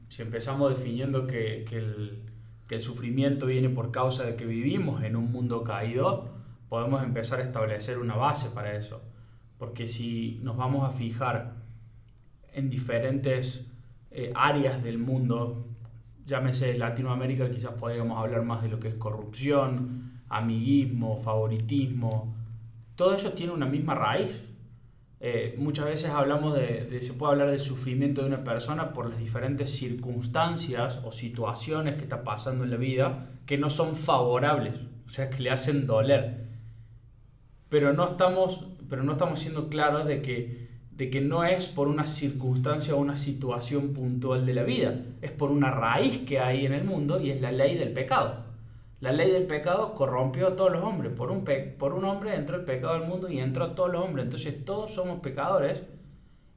si 0.10 0.22
empezamos 0.22 0.76
definiendo 0.76 1.28
que, 1.28 1.64
que 1.70 1.78
el, 1.78 2.24
que 2.68 2.76
el 2.76 2.82
sufrimiento 2.82 3.46
viene 3.46 3.70
por 3.70 3.92
causa 3.92 4.24
de 4.24 4.36
que 4.36 4.46
vivimos 4.46 5.04
en 5.04 5.16
un 5.16 5.32
mundo 5.32 5.64
caído, 5.64 6.30
podemos 6.70 7.04
empezar 7.04 7.40
a 7.40 7.44
establecer 7.44 8.00
una 8.00 8.16
base 8.16 8.50
para 8.50 8.76
eso. 8.76 9.02
Porque 9.60 9.88
si 9.88 10.40
nos 10.44 10.58
vamos 10.58 10.90
a 10.90 10.98
fijar 10.98 11.55
en 12.56 12.70
diferentes 12.70 13.62
eh, 14.12 14.32
áreas 14.36 14.82
del 14.84 14.98
mundo, 14.98 15.68
llámese 16.26 16.78
Latinoamérica, 16.78 17.52
quizás 17.52 17.74
podríamos 17.74 18.18
hablar 18.18 18.44
más 18.44 18.62
de 18.64 18.70
lo 18.70 18.80
que 18.80 18.88
es 18.88 18.96
corrupción, 18.96 20.22
amiguismo, 20.30 21.18
favoritismo, 21.22 22.34
todo 22.96 23.14
eso 23.16 23.34
tiene 23.34 23.52
una 23.54 23.66
misma 23.66 23.94
raíz. 23.96 24.32
Eh, 25.20 25.56
muchas 25.58 25.86
veces 25.86 26.10
hablamos 26.10 26.56
de, 26.56 26.86
de- 26.86 27.02
se 27.02 27.14
puede 27.14 27.34
hablar 27.34 27.50
del 27.52 27.60
sufrimiento 27.62 28.22
de 28.22 28.28
una 28.28 28.44
persona 28.44 28.94
por 28.94 29.10
las 29.10 29.18
diferentes 29.20 29.72
circunstancias 29.76 31.02
o 31.04 31.12
situaciones 31.12 31.94
que 31.94 32.04
está 32.04 32.24
pasando 32.24 32.64
en 32.64 32.72
la 32.72 32.78
vida 32.78 33.30
que 33.46 33.58
no 33.58 33.70
son 33.70 33.96
favorables, 33.96 34.76
o 35.08 35.10
sea, 35.10 35.30
que 35.30 35.42
le 35.44 35.52
hacen 35.52 35.88
doler. 35.88 36.46
Pero 37.70 37.94
no 37.94 38.06
estamos, 38.06 38.66
pero 38.90 39.04
no 39.04 39.14
estamos 39.14 39.40
siendo 39.40 39.70
claros 39.70 40.06
de 40.06 40.22
que, 40.22 40.65
de 40.98 41.10
que 41.10 41.22
no 41.22 41.44
es 41.44 41.66
por 41.68 41.88
una 41.88 42.06
circunstancia 42.08 42.96
o 42.96 43.00
una 43.00 43.16
situación 43.18 43.94
puntual 43.94 44.46
de 44.46 44.54
la 44.54 44.64
vida, 44.64 45.02
es 45.22 45.32
por 45.32 45.52
una 45.52 45.72
raíz 45.72 46.20
que 46.20 46.40
hay 46.40 46.66
en 46.66 46.74
el 46.74 46.84
mundo 46.86 47.20
y 47.20 47.32
es 47.32 47.42
la 47.42 47.52
ley 47.52 47.78
del 47.78 47.92
pecado. 47.94 48.46
La 49.02 49.12
ley 49.12 49.30
del 49.30 49.46
pecado 49.46 49.94
corrompió 49.94 50.48
a 50.48 50.56
todos 50.56 50.72
los 50.72 50.82
hombres. 50.84 51.12
Por 51.14 51.32
un, 51.32 51.44
pe- 51.44 51.76
por 51.78 51.94
un 51.94 52.06
hombre 52.06 52.34
entró 52.36 52.56
el 52.56 52.64
pecado 52.64 52.94
al 52.94 53.08
mundo 53.08 53.30
y 53.30 53.40
entró 53.40 53.66
a 53.66 53.76
todos 53.76 53.92
los 53.92 54.04
hombres. 54.04 54.26
Entonces 54.26 54.64
todos 54.66 54.94
somos 54.94 55.20
pecadores 55.20 55.82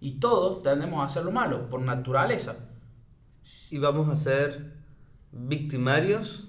y 0.01 0.13
todos 0.21 0.63
tendemos 0.63 1.01
a 1.03 1.07
hacer 1.07 1.25
lo 1.25 1.33
malo 1.33 1.69
por 1.69 1.81
naturaleza. 1.81 2.57
Y 3.71 3.79
vamos 3.79 4.09
a 4.09 4.17
ser 4.17 4.73
victimarios 5.33 6.49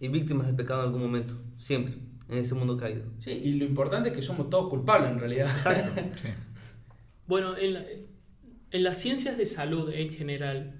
y 0.00 0.08
víctimas 0.08 0.46
del 0.48 0.56
pecado 0.56 0.80
en 0.80 0.86
algún 0.86 1.02
momento, 1.02 1.34
siempre, 1.58 1.94
en 2.28 2.38
este 2.38 2.54
mundo 2.54 2.76
caído. 2.76 3.02
Sí, 3.20 3.30
y 3.30 3.52
lo 3.54 3.64
importante 3.64 4.08
es 4.10 4.16
que 4.16 4.22
somos 4.22 4.50
todos 4.50 4.68
culpables 4.68 5.10
en 5.12 5.20
realidad. 5.20 5.48
Exacto. 5.56 6.00
Sí. 6.16 6.28
Bueno, 7.26 7.56
en, 7.56 7.74
la- 7.74 7.84
en 8.70 8.82
las 8.82 8.98
ciencias 9.00 9.36
de 9.36 9.46
salud 9.46 9.90
en 9.92 10.10
general, 10.10 10.74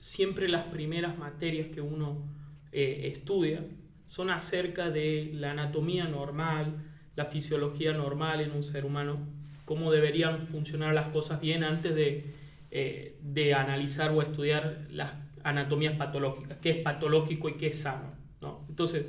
siempre 0.00 0.48
las 0.48 0.64
primeras 0.64 1.18
materias 1.18 1.68
que 1.68 1.80
uno 1.80 2.28
eh, 2.72 3.10
estudia 3.14 3.64
son 4.06 4.30
acerca 4.30 4.90
de 4.90 5.30
la 5.34 5.52
anatomía 5.52 6.06
normal, 6.06 6.84
la 7.16 7.26
fisiología 7.26 7.92
normal 7.92 8.40
en 8.40 8.52
un 8.52 8.64
ser 8.64 8.84
humano, 8.84 9.18
cómo 9.64 9.92
deberían 9.92 10.46
funcionar 10.48 10.94
las 10.94 11.08
cosas 11.08 11.40
bien 11.40 11.64
antes 11.64 11.94
de, 11.94 12.34
eh, 12.70 13.18
de 13.22 13.54
analizar 13.54 14.10
o 14.12 14.22
estudiar 14.22 14.86
las 14.90 15.12
anatomías 15.44 15.96
patológicas, 15.96 16.58
qué 16.60 16.70
es 16.70 16.76
patológico 16.78 17.48
y 17.48 17.54
qué 17.54 17.68
es 17.68 17.78
sano. 17.80 18.14
¿no? 18.40 18.66
Entonces, 18.68 19.06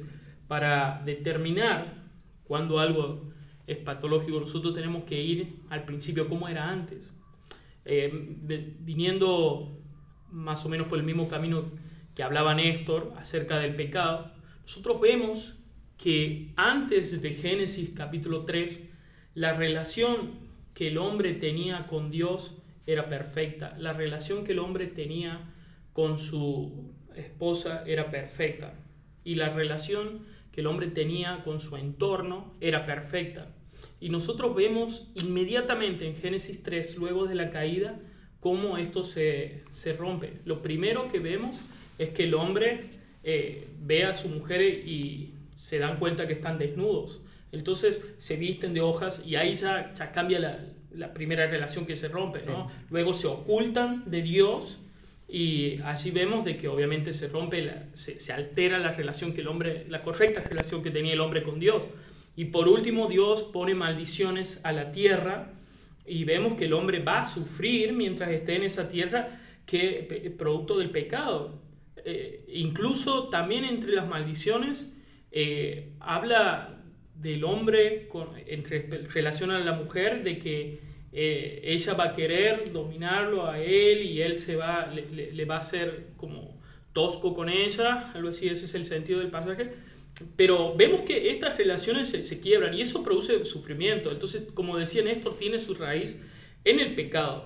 para 0.48 1.02
determinar 1.06 1.94
cuando 2.46 2.80
algo 2.80 3.32
es 3.68 3.78
patológico, 3.78 4.40
nosotros 4.40 4.74
tenemos 4.74 5.04
que 5.04 5.22
ir 5.22 5.56
al 5.70 5.86
principio, 5.86 6.28
cómo 6.28 6.48
era 6.48 6.70
antes. 6.70 7.14
Eh, 7.86 8.10
viniendo 8.80 9.80
más 10.32 10.66
o 10.66 10.70
menos 10.70 10.88
por 10.88 10.98
el 10.98 11.06
mismo 11.06 11.28
camino 11.28 11.66
que 12.16 12.24
hablaba 12.24 12.56
Néstor 12.56 13.14
acerca 13.18 13.60
del 13.60 13.76
pecado, 13.76 14.32
nosotros 14.64 15.00
vemos 15.02 15.56
que 15.98 16.52
antes 16.56 17.22
de 17.22 17.34
Génesis 17.34 17.92
capítulo 17.96 18.46
3, 18.46 18.80
la 19.36 19.54
relación 19.54 20.46
que 20.74 20.90
el 20.90 20.98
hombre 20.98 21.34
tenía 21.34 21.88
con 21.88 22.12
Dios 22.12 22.56
era 22.86 23.10
perfecta. 23.10 23.76
La 23.78 23.94
relación 23.94 24.44
que 24.44 24.52
el 24.52 24.60
hombre 24.60 24.88
tenía 24.88 25.40
con 25.94 26.20
su 26.20 26.94
esposa 27.16 27.84
era 27.86 28.12
perfecta. 28.12 28.74
Y 29.24 29.36
la 29.36 29.50
relación 29.50 30.26
que 30.52 30.62
el 30.62 30.68
hombre 30.68 30.88
tenía 30.88 31.44
con 31.44 31.60
su 31.60 31.78
entorno 31.78 32.54
era 32.62 32.86
perfecta. 32.86 33.48
Y 34.06 34.10
nosotros 34.10 34.56
vemos 34.56 35.08
inmediatamente 35.16 36.06
en 36.08 36.16
Génesis 36.16 36.62
3, 36.62 36.96
luego 36.98 37.26
de 37.26 37.34
la 37.34 37.50
caída, 37.50 37.98
cómo 38.40 38.78
esto 38.78 39.04
se, 39.04 39.64
se 39.72 39.94
rompe. 39.94 40.34
Lo 40.46 40.62
primero 40.62 41.10
que 41.12 41.18
vemos 41.18 41.60
es 41.98 42.10
que 42.10 42.26
el 42.26 42.36
hombre 42.36 42.82
eh, 43.24 43.66
ve 43.82 44.04
a 44.04 44.14
su 44.14 44.28
mujer 44.30 44.62
y 44.62 45.32
se 45.56 45.80
dan 45.80 45.98
cuenta 45.98 46.28
que 46.28 46.34
están 46.34 46.60
desnudos. 46.60 47.20
Entonces 47.52 48.00
se 48.20 48.36
visten 48.36 48.76
de 48.76 48.82
hojas 48.82 49.24
y 49.26 49.38
ahí 49.38 49.56
ya, 49.56 49.92
ya 49.96 50.12
cambia 50.12 50.38
la, 50.38 50.60
la 50.94 51.12
primera 51.12 51.48
relación 51.48 51.88
que 51.88 51.96
se 51.96 52.08
rompe. 52.08 52.42
¿no? 52.46 52.70
Luego 52.92 53.12
se 53.12 53.26
ocultan 53.26 54.04
de 54.06 54.22
Dios 54.22 54.78
y 55.28 55.80
así 55.84 56.12
vemos 56.12 56.46
de 56.46 56.58
que 56.58 56.68
obviamente 56.68 57.12
se 57.12 57.28
rompe, 57.28 57.64
la- 57.64 57.86
se, 57.96 58.20
se 58.20 58.32
altera 58.34 58.78
la 58.78 58.92
relación 58.92 59.34
que 59.34 59.42
el 59.42 59.48
hombre, 59.48 59.86
la 59.90 60.04
correcta 60.04 60.42
relación 60.42 60.84
que 60.84 60.92
tenía 60.92 61.14
el 61.14 61.22
hombre 61.22 61.42
con 61.42 61.60
Dios. 61.60 61.84
Y 62.36 62.46
por 62.46 62.68
último, 62.68 63.08
Dios 63.08 63.44
pone 63.44 63.74
maldiciones 63.76 64.60
a 64.64 64.72
la 64.72 64.92
tierra 64.92 65.54
y 66.06 66.24
vemos 66.26 66.54
que 66.58 66.66
el 66.66 66.74
hombre 66.74 67.00
va 67.00 67.22
a 67.22 67.26
sufrir 67.26 67.94
mientras 67.94 68.30
esté 68.32 68.56
en 68.56 68.64
esa 68.64 68.90
tierra 68.90 69.40
que 69.66 70.34
producto 70.38 70.78
del 70.78 70.90
pecado. 70.92 71.60
Eh, 72.04 72.44
incluso 72.54 73.30
también 73.30 73.64
entre 73.66 73.94
las 73.94 74.08
maldiciones 74.08 74.96
eh, 75.32 75.90
habla 76.00 76.78
del 77.16 77.44
hombre 77.46 78.08
con, 78.10 78.28
en 78.46 78.64
re- 78.64 79.08
relación 79.12 79.50
a 79.52 79.60
la 79.60 79.72
mujer 79.74 80.24
de 80.24 80.38
que 80.38 80.80
eh, 81.14 81.62
ella 81.64 81.94
va 81.94 82.06
a 82.06 82.14
querer 82.14 82.72
dominarlo 82.74 83.48
a 83.48 83.60
él 83.60 84.04
y 84.04 84.22
él 84.22 84.38
se 84.38 84.56
va 84.58 84.86
le, 84.88 85.32
le- 85.32 85.46
va 85.46 85.56
a 85.56 85.60
hacer 85.60 86.08
como 86.18 86.60
tosco 86.94 87.34
con 87.34 87.50
ella 87.50 88.12
algo 88.14 88.30
así 88.30 88.48
ese 88.50 88.66
es 88.66 88.76
el 88.76 88.86
sentido 88.86 89.20
del 89.20 89.30
pasaje 89.32 89.72
pero 90.36 90.76
vemos 90.76 91.02
que 91.02 91.30
estas 91.30 91.58
relaciones 91.58 92.10
se, 92.10 92.40
quiebran 92.40 92.74
y 92.74 92.82
eso 92.82 93.04
produce 93.04 93.44
sufrimiento 93.46 94.12
entonces 94.12 94.44
como 94.54 94.78
decía 94.78 95.04
Néstor 95.04 95.38
tiene 95.38 95.60
su 95.60 95.74
raíz 95.74 96.16
en 96.64 96.80
el 96.80 96.96
pecado 96.96 97.46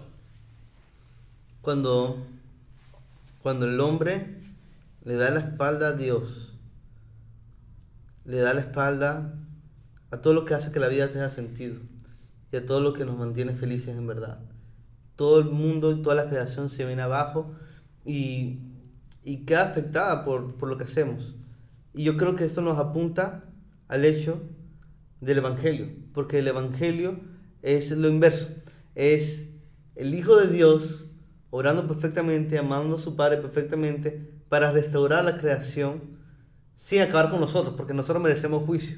Cuando, 1.61 2.25
cuando 3.41 3.65
el 3.65 3.79
hombre 3.79 4.39
le 5.03 5.15
da 5.15 5.29
la 5.31 5.39
espalda 5.39 5.89
a 5.89 5.93
Dios, 5.93 6.53
le 8.25 8.37
da 8.37 8.53
la 8.53 8.61
espalda 8.61 9.33
a 10.11 10.21
todo 10.21 10.33
lo 10.33 10.45
que 10.45 10.53
hace 10.53 10.71
que 10.71 10.79
la 10.79 10.87
vida 10.87 11.11
tenga 11.11 11.29
sentido 11.29 11.79
y 12.51 12.57
a 12.57 12.65
todo 12.65 12.81
lo 12.81 12.93
que 12.93 13.05
nos 13.05 13.17
mantiene 13.17 13.53
felices 13.53 13.95
en 13.97 14.07
verdad. 14.07 14.39
Todo 15.15 15.39
el 15.39 15.45
mundo 15.45 15.91
y 15.91 16.01
toda 16.01 16.15
la 16.15 16.29
creación 16.29 16.69
se 16.69 16.85
viene 16.85 17.01
abajo 17.01 17.53
y, 18.05 18.59
y 19.23 19.45
queda 19.45 19.69
afectada 19.69 20.23
por, 20.23 20.55
por 20.55 20.69
lo 20.69 20.77
que 20.77 20.85
hacemos. 20.85 21.35
Y 21.93 22.03
yo 22.03 22.17
creo 22.17 22.35
que 22.35 22.45
esto 22.45 22.61
nos 22.61 22.77
apunta 22.77 23.45
al 23.87 24.05
hecho 24.05 24.41
del 25.21 25.39
Evangelio, 25.39 25.87
porque 26.13 26.39
el 26.39 26.47
Evangelio 26.47 27.19
es 27.61 27.91
lo 27.91 28.07
inverso, 28.07 28.47
es 28.95 29.49
el 29.95 30.13
Hijo 30.13 30.37
de 30.37 30.47
Dios 30.47 31.05
orando 31.49 31.87
perfectamente, 31.87 32.57
amando 32.57 32.95
a 32.95 32.99
su 32.99 33.15
Padre 33.15 33.37
perfectamente 33.37 34.31
para 34.49 34.71
restaurar 34.71 35.25
la 35.25 35.37
creación 35.37 36.17
sin 36.75 37.01
acabar 37.01 37.29
con 37.29 37.41
nosotros, 37.41 37.75
porque 37.75 37.93
nosotros 37.93 38.23
merecemos 38.23 38.65
juicio. 38.65 38.97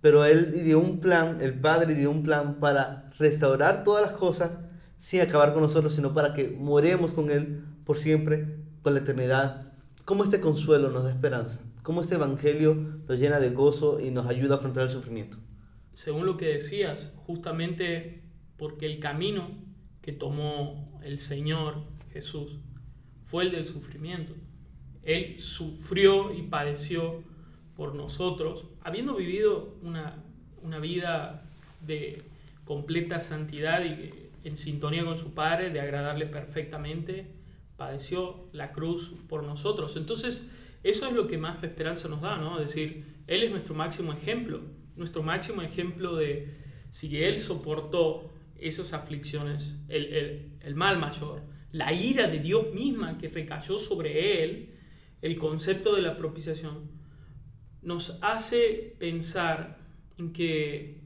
Pero 0.00 0.24
Él 0.24 0.62
dio 0.64 0.78
un 0.78 1.00
plan, 1.00 1.40
el 1.40 1.58
Padre 1.58 1.94
dio 1.94 2.10
un 2.10 2.22
plan 2.22 2.60
para 2.60 3.10
restaurar 3.18 3.84
todas 3.84 4.02
las 4.02 4.12
cosas 4.12 4.58
sin 4.98 5.20
acabar 5.20 5.52
con 5.52 5.62
nosotros, 5.62 5.94
sino 5.94 6.12
para 6.12 6.34
que 6.34 6.50
moremos 6.50 7.12
con 7.12 7.30
Él 7.30 7.64
por 7.84 7.98
siempre, 7.98 8.58
con 8.82 8.94
la 8.94 9.00
eternidad. 9.00 9.72
¿Cómo 10.04 10.24
este 10.24 10.40
consuelo 10.40 10.90
nos 10.90 11.04
da 11.04 11.10
esperanza? 11.10 11.60
¿Cómo 11.86 12.00
este 12.00 12.16
Evangelio 12.16 12.74
nos 13.06 13.16
llena 13.16 13.38
de 13.38 13.50
gozo 13.50 14.00
y 14.00 14.10
nos 14.10 14.26
ayuda 14.26 14.56
a 14.56 14.58
afrontar 14.58 14.82
el 14.82 14.90
sufrimiento? 14.90 15.36
Según 15.94 16.26
lo 16.26 16.36
que 16.36 16.46
decías, 16.46 17.12
justamente 17.26 18.24
porque 18.56 18.86
el 18.86 18.98
camino 18.98 19.50
que 20.02 20.10
tomó 20.10 20.98
el 21.04 21.20
Señor 21.20 21.84
Jesús 22.12 22.58
fue 23.26 23.44
el 23.44 23.52
del 23.52 23.66
sufrimiento. 23.66 24.34
Él 25.04 25.38
sufrió 25.38 26.34
y 26.34 26.42
padeció 26.42 27.22
por 27.76 27.94
nosotros, 27.94 28.64
habiendo 28.82 29.14
vivido 29.14 29.76
una, 29.80 30.24
una 30.64 30.80
vida 30.80 31.44
de 31.86 32.24
completa 32.64 33.20
santidad 33.20 33.84
y 33.84 34.10
en 34.42 34.58
sintonía 34.58 35.04
con 35.04 35.18
su 35.18 35.34
Padre, 35.34 35.70
de 35.70 35.78
agradarle 35.78 36.26
perfectamente, 36.26 37.28
padeció 37.76 38.48
la 38.50 38.72
cruz 38.72 39.12
por 39.28 39.44
nosotros. 39.44 39.96
Entonces, 39.96 40.44
eso 40.90 41.08
es 41.08 41.12
lo 41.12 41.26
que 41.26 41.36
más 41.36 41.62
esperanza 41.64 42.08
nos 42.08 42.20
da, 42.20 42.36
¿no? 42.36 42.60
Es 42.60 42.68
decir, 42.68 43.04
Él 43.26 43.42
es 43.42 43.50
nuestro 43.50 43.74
máximo 43.74 44.12
ejemplo, 44.12 44.62
nuestro 44.94 45.22
máximo 45.22 45.62
ejemplo 45.62 46.14
de 46.14 46.54
si 46.90 47.22
Él 47.22 47.38
soportó 47.38 48.30
esas 48.58 48.92
aflicciones, 48.92 49.74
el, 49.88 50.04
el, 50.14 50.52
el 50.60 50.74
mal 50.76 50.98
mayor, 50.98 51.42
la 51.72 51.92
ira 51.92 52.28
de 52.28 52.38
Dios 52.38 52.72
misma 52.72 53.18
que 53.18 53.28
recayó 53.28 53.78
sobre 53.80 54.44
Él, 54.44 54.74
el 55.22 55.36
concepto 55.38 55.94
de 55.94 56.02
la 56.02 56.16
propiciación, 56.16 56.88
nos 57.82 58.18
hace 58.22 58.94
pensar 58.98 59.78
en 60.18 60.32
que 60.32 61.00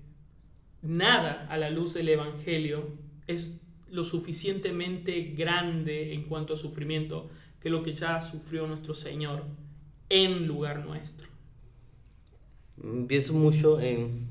nada 0.82 1.46
a 1.48 1.56
la 1.56 1.70
luz 1.70 1.94
del 1.94 2.10
Evangelio 2.10 2.98
es 3.26 3.58
lo 3.88 4.04
suficientemente 4.04 5.32
grande 5.36 6.12
en 6.12 6.24
cuanto 6.24 6.54
a 6.54 6.56
sufrimiento 6.56 7.30
que 7.60 7.70
lo 7.70 7.82
que 7.82 7.94
ya 7.94 8.22
sufrió 8.22 8.66
nuestro 8.66 8.94
Señor 8.94 9.44
en 10.10 10.46
lugar 10.46 10.84
nuestro. 10.84 11.28
Mm, 12.76 13.06
pienso 13.06 13.32
mucho 13.32 13.80
en 13.80 14.28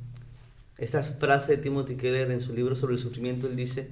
estas 0.77 1.09
frases 1.17 1.49
de 1.49 1.57
Timothy 1.57 1.95
Keller 1.95 2.29
en 2.31 2.41
su 2.41 2.53
libro 2.53 2.75
sobre 2.75 2.95
el 2.95 2.99
sufrimiento. 2.99 3.47
Él 3.47 3.55
dice 3.55 3.89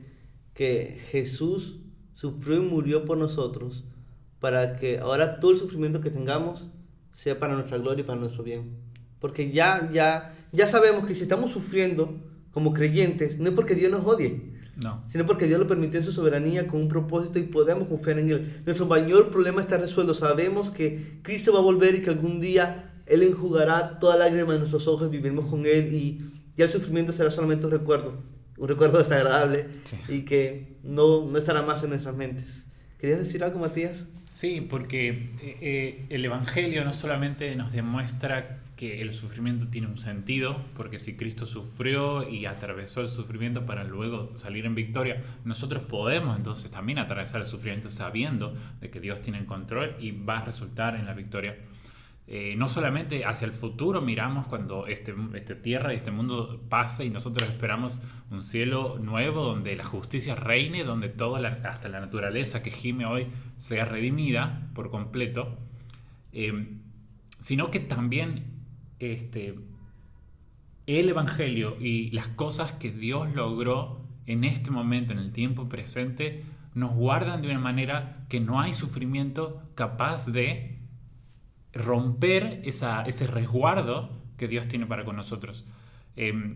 que 0.53 1.01
Jesús 1.09 1.77
sufrió 2.13 2.57
y 2.57 2.65
murió 2.65 3.05
por 3.05 3.17
nosotros 3.17 3.83
para 4.39 4.77
que 4.77 4.99
ahora 4.99 5.39
todo 5.39 5.51
el 5.51 5.57
sufrimiento 5.57 6.01
que 6.01 6.11
tengamos 6.11 6.67
sea 7.13 7.39
para 7.39 7.55
nuestra 7.55 7.77
gloria 7.77 8.03
y 8.03 8.05
para 8.05 8.19
nuestro 8.19 8.43
bien. 8.43 8.77
Porque 9.19 9.51
ya, 9.51 9.89
ya, 9.91 10.35
ya 10.51 10.67
sabemos 10.67 11.07
que 11.07 11.15
si 11.15 11.23
estamos 11.23 11.51
sufriendo 11.51 12.21
como 12.51 12.73
creyentes, 12.73 13.39
no 13.39 13.49
es 13.49 13.55
porque 13.55 13.75
Dios 13.75 13.91
nos 13.91 14.05
odie, 14.05 14.41
No. 14.81 15.03
sino 15.09 15.25
porque 15.25 15.47
Dios 15.47 15.59
lo 15.59 15.67
permitió 15.67 15.99
en 15.99 16.05
su 16.05 16.11
soberanía 16.11 16.67
con 16.67 16.81
un 16.81 16.87
propósito 16.87 17.39
y 17.39 17.43
podemos 17.43 17.87
confiar 17.87 18.19
en 18.19 18.29
Él. 18.29 18.61
Nuestro 18.65 18.85
mayor 18.85 19.31
problema 19.31 19.59
está 19.61 19.77
resuelto. 19.77 20.13
Sabemos 20.13 20.69
que 20.69 21.19
Cristo 21.23 21.51
va 21.51 21.59
a 21.59 21.63
volver 21.63 21.95
y 21.95 22.01
que 22.03 22.11
algún 22.11 22.39
día 22.39 22.93
Él 23.07 23.23
enjugará 23.23 23.97
toda 23.99 24.17
lágrima 24.17 24.53
de 24.53 24.59
nuestros 24.59 24.87
ojos, 24.87 25.09
viviremos 25.09 25.47
con 25.47 25.65
Él 25.65 25.93
y 25.93 26.21
ya 26.55 26.65
el 26.65 26.71
sufrimiento 26.71 27.11
será 27.11 27.31
solamente 27.31 27.65
un 27.65 27.71
recuerdo, 27.71 28.21
un 28.57 28.67
recuerdo 28.67 28.99
desagradable 28.99 29.65
Sí. 29.85 29.97
y 30.09 30.21
que 30.25 30.77
no, 30.83 31.25
no 31.25 31.37
estará 31.39 31.61
más 31.63 31.81
en 31.83 31.89
nuestras 31.89 32.15
mentes. 32.15 32.63
¿Querías 32.99 33.19
decir 33.19 33.43
algo, 33.43 33.59
Matías? 33.59 34.05
Sí, 34.37 34.61
porque 34.61 35.09
eh, 35.09 35.57
eh, 35.61 36.05
el 36.09 36.23
Evangelio 36.23 36.85
no 36.85 36.93
solamente 36.93 37.55
nos 37.55 37.71
demuestra 37.71 38.59
que 38.75 39.01
el 39.01 39.11
sufrimiento 39.11 39.69
tiene 39.69 39.87
un 39.87 39.97
sentido, 39.97 40.61
porque 40.75 40.99
si 40.99 41.17
Cristo 41.17 41.47
sufrió 41.47 42.29
y 42.29 42.45
atravesó 42.45 43.01
el 43.01 43.07
sufrimiento 43.07 43.65
para 43.65 43.83
luego 43.83 44.37
salir 44.37 44.67
en 44.67 44.75
victoria, 44.75 45.23
nosotros 45.43 45.81
podemos 45.85 46.37
entonces 46.37 46.69
también 46.69 46.99
atravesar 46.99 47.41
el 47.41 47.47
sufrimiento 47.47 47.89
sabiendo 47.89 48.55
de 48.79 48.91
que 48.91 48.99
Dios 48.99 49.23
tiene 49.23 49.39
el 49.39 49.47
control 49.47 49.95
y 49.99 50.11
va 50.11 50.37
a 50.37 50.45
resultar 50.45 50.93
en 50.93 51.07
la 51.07 51.15
victoria. 51.15 51.57
Eh, 52.29 52.55
no 52.57 52.67
solamente 52.67 53.23
hacia 53.23 53.45
el 53.45 53.53
futuro 53.53 54.01
miramos 54.01 54.47
cuando 54.47 54.85
este, 54.87 55.15
esta 55.35 55.61
tierra 55.61 55.93
y 55.93 55.97
este 55.97 56.11
mundo 56.11 56.61
pase 56.67 57.05
y 57.05 57.09
nosotros 57.09 57.47
esperamos 57.47 58.01
un 58.29 58.43
cielo 58.43 58.99
nuevo 58.99 59.43
donde 59.43 59.77
la 59.77 59.85
justicia 59.85 60.35
reine, 60.35 60.83
donde 60.83 61.07
toda 61.07 61.39
la, 61.39 61.61
hasta 61.63 61.87
la 61.87 62.01
naturaleza 62.01 62.61
que 62.61 62.69
gime 62.69 63.05
hoy 63.05 63.27
sea 63.55 63.85
redimida 63.85 64.69
por 64.75 64.91
completo, 64.91 65.57
eh, 66.33 66.75
sino 67.39 67.71
que 67.71 67.79
también 67.79 68.43
este, 68.99 69.55
el 70.85 71.07
Evangelio 71.07 71.77
y 71.79 72.11
las 72.11 72.27
cosas 72.27 72.73
que 72.73 72.91
Dios 72.91 73.33
logró 73.35 74.01
en 74.25 74.43
este 74.43 74.69
momento, 74.69 75.13
en 75.13 75.19
el 75.19 75.31
tiempo 75.31 75.69
presente, 75.69 76.43
nos 76.73 76.93
guardan 76.93 77.41
de 77.41 77.49
una 77.49 77.59
manera 77.59 78.25
que 78.27 78.41
no 78.41 78.59
hay 78.59 78.73
sufrimiento 78.73 79.61
capaz 79.75 80.25
de 80.25 80.76
romper 81.73 82.61
ese 82.65 83.27
resguardo 83.27 84.09
que 84.37 84.47
Dios 84.47 84.67
tiene 84.67 84.85
para 84.85 85.05
con 85.05 85.15
nosotros. 85.15 85.65
Eh, 86.15 86.55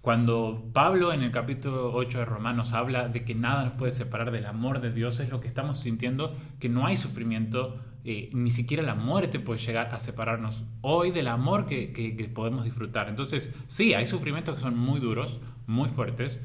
cuando 0.00 0.70
Pablo 0.72 1.12
en 1.12 1.22
el 1.22 1.32
capítulo 1.32 1.92
8 1.92 2.18
de 2.18 2.24
Romanos 2.24 2.72
habla 2.74 3.08
de 3.08 3.24
que 3.24 3.34
nada 3.34 3.64
nos 3.64 3.72
puede 3.74 3.90
separar 3.92 4.30
del 4.30 4.46
amor 4.46 4.80
de 4.80 4.92
Dios, 4.92 5.18
es 5.18 5.30
lo 5.30 5.40
que 5.40 5.48
estamos 5.48 5.80
sintiendo, 5.80 6.36
que 6.60 6.68
no 6.68 6.86
hay 6.86 6.96
sufrimiento, 6.96 7.76
eh, 8.04 8.30
ni 8.32 8.52
siquiera 8.52 8.84
la 8.84 8.94
muerte 8.94 9.40
puede 9.40 9.58
llegar 9.58 9.92
a 9.92 9.98
separarnos 9.98 10.62
hoy 10.80 11.10
del 11.10 11.26
amor 11.26 11.66
que- 11.66 11.92
que 11.92 12.12
podemos 12.32 12.62
disfrutar. 12.64 13.08
Entonces, 13.08 13.52
sí, 13.66 13.94
hay 13.94 14.06
sufrimientos 14.06 14.54
que 14.54 14.60
son 14.60 14.78
muy 14.78 15.00
duros, 15.00 15.40
muy 15.66 15.88
fuertes, 15.88 16.40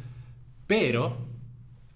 pero 0.66 1.18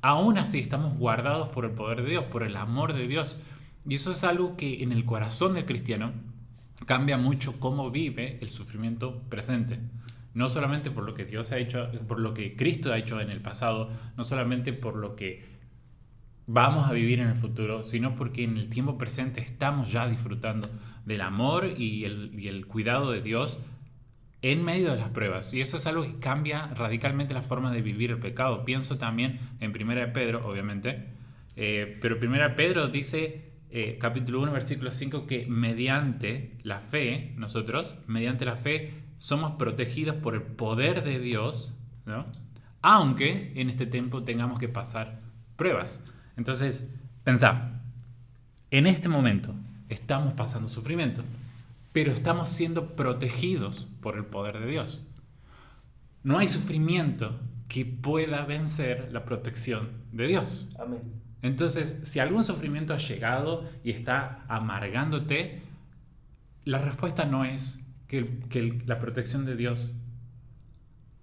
aún 0.02 0.38
así 0.38 0.60
estamos 0.60 0.96
guardados 1.00 1.48
por 1.50 1.66
el 1.66 1.72
poder 1.72 2.04
de 2.04 2.12
Dios, 2.12 2.26
por 2.26 2.44
el 2.44 2.58
amor 2.58 2.94
de 2.94 3.08
Dios. 3.08 3.40
Y 3.88 3.96
eso 3.96 4.12
es 4.12 4.24
algo 4.24 4.58
que 4.58 4.84
en 4.84 4.92
el 4.92 5.06
corazón 5.06 5.54
del 5.54 5.66
cristiano 5.66 6.14
cambia 6.86 7.18
mucho 7.18 7.60
cómo 7.60 7.92
vive 7.92 8.40
el 8.42 8.50
sufrimiento 8.50 9.22
presente. 9.30 9.80
No 10.34 10.50
solamente 10.50 10.92
por 10.92 11.06
lo 11.06 11.14
que 11.14 11.26
Dios 11.26 11.52
ha 11.52 11.58
hecho, 11.58 11.90
por 12.08 12.20
lo 12.20 12.34
que 12.34 12.56
Cristo 12.56 12.92
ha 12.92 12.98
hecho 12.98 13.22
en 13.22 13.30
el 13.30 13.42
pasado, 13.42 13.90
no 14.18 14.24
solamente 14.24 14.74
por 14.74 14.96
lo 14.96 15.16
que 15.16 15.46
vamos 16.48 16.88
a 16.88 16.94
vivir 16.94 17.20
en 17.20 17.30
el 17.30 17.36
futuro, 17.36 17.84
sino 17.84 18.16
porque 18.16 18.44
en 18.44 18.58
el 18.58 18.70
tiempo 18.70 18.98
presente 18.98 19.42
estamos 19.42 19.92
ya 19.92 20.08
disfrutando 20.08 20.70
del 21.06 21.22
amor 21.22 21.74
y 21.78 22.06
el, 22.06 22.38
y 22.38 22.48
el 22.48 22.68
cuidado 22.68 23.12
de 23.12 23.22
Dios 23.22 23.60
en 24.42 24.64
medio 24.64 24.92
de 24.92 24.98
las 24.98 25.10
pruebas. 25.10 25.54
Y 25.54 25.62
eso 25.62 25.78
es 25.78 25.88
algo 25.88 26.04
que 26.04 26.20
cambia 26.20 26.68
radicalmente 26.68 27.34
la 27.34 27.42
forma 27.42 27.72
de 27.72 27.82
vivir 27.82 28.12
el 28.12 28.20
pecado. 28.20 28.66
Pienso 28.66 28.98
también 28.98 29.40
en 29.60 29.72
1 29.72 29.96
de 29.96 30.08
Pedro, 30.08 30.48
obviamente, 30.48 31.08
eh, 31.56 31.98
pero 32.02 32.18
1 32.22 32.32
de 32.38 32.50
Pedro 32.52 32.88
dice, 32.90 33.55
eh, 33.78 33.98
capítulo 34.00 34.40
1, 34.40 34.54
versículo 34.54 34.90
5, 34.90 35.28
que 35.28 35.48
mediante 35.48 36.58
la 36.64 36.80
fe, 36.80 37.34
nosotros, 37.36 37.98
mediante 38.08 38.46
la 38.46 38.56
fe, 38.56 38.94
somos 39.18 39.58
protegidos 39.58 40.16
por 40.16 40.34
el 40.34 40.44
poder 40.44 41.04
de 41.04 41.20
Dios, 41.20 41.78
¿no? 42.06 42.26
aunque 42.82 43.52
en 43.56 43.70
este 43.70 43.86
tiempo 43.86 44.24
tengamos 44.24 44.60
que 44.60 44.70
pasar 44.70 45.20
pruebas. 45.58 46.02
Entonces, 46.38 46.88
pensá, 47.26 47.82
en 48.72 48.88
este 48.88 49.10
momento 49.10 49.54
estamos 49.90 50.36
pasando 50.36 50.70
sufrimiento, 50.70 51.22
pero 51.92 52.14
estamos 52.14 52.48
siendo 52.48 52.96
protegidos 52.96 53.90
por 54.00 54.16
el 54.16 54.24
poder 54.24 54.58
de 54.58 54.68
Dios. 54.68 55.06
No 56.24 56.38
hay 56.38 56.48
sufrimiento 56.48 57.42
que 57.68 57.86
pueda 57.86 58.46
vencer 58.46 59.10
la 59.12 59.26
protección 59.26 59.90
de 60.14 60.28
Dios. 60.28 60.70
Amén. 60.80 61.25
Entonces, 61.42 62.00
si 62.04 62.20
algún 62.20 62.44
sufrimiento 62.44 62.94
ha 62.94 62.98
llegado 62.98 63.70
y 63.84 63.92
está 63.92 64.46
amargándote, 64.48 65.62
la 66.64 66.80
respuesta 66.80 67.26
no 67.26 67.46
es 67.46 67.80
que, 68.08 68.82
la 68.86 69.00
protección 69.00 69.46
de 69.46 69.56
Dios 69.56 69.96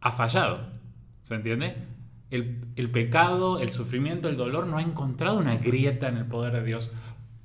ha 0.01 0.13
fallado. 0.13 0.69
¿Se 1.23 1.35
entiende? 1.35 1.77
El, 2.31 2.65
el 2.77 2.91
pecado, 2.91 3.61
el 3.61 3.71
sufrimiento, 3.71 4.29
el 4.29 4.37
dolor 4.37 4.67
no 4.67 4.79
ha 4.79 4.83
encontrado 4.83 5.39
una 5.39 5.57
grieta 5.57 6.09
en 6.09 6.17
el 6.17 6.27
poder 6.27 6.53
de 6.53 6.65
Dios 6.65 6.91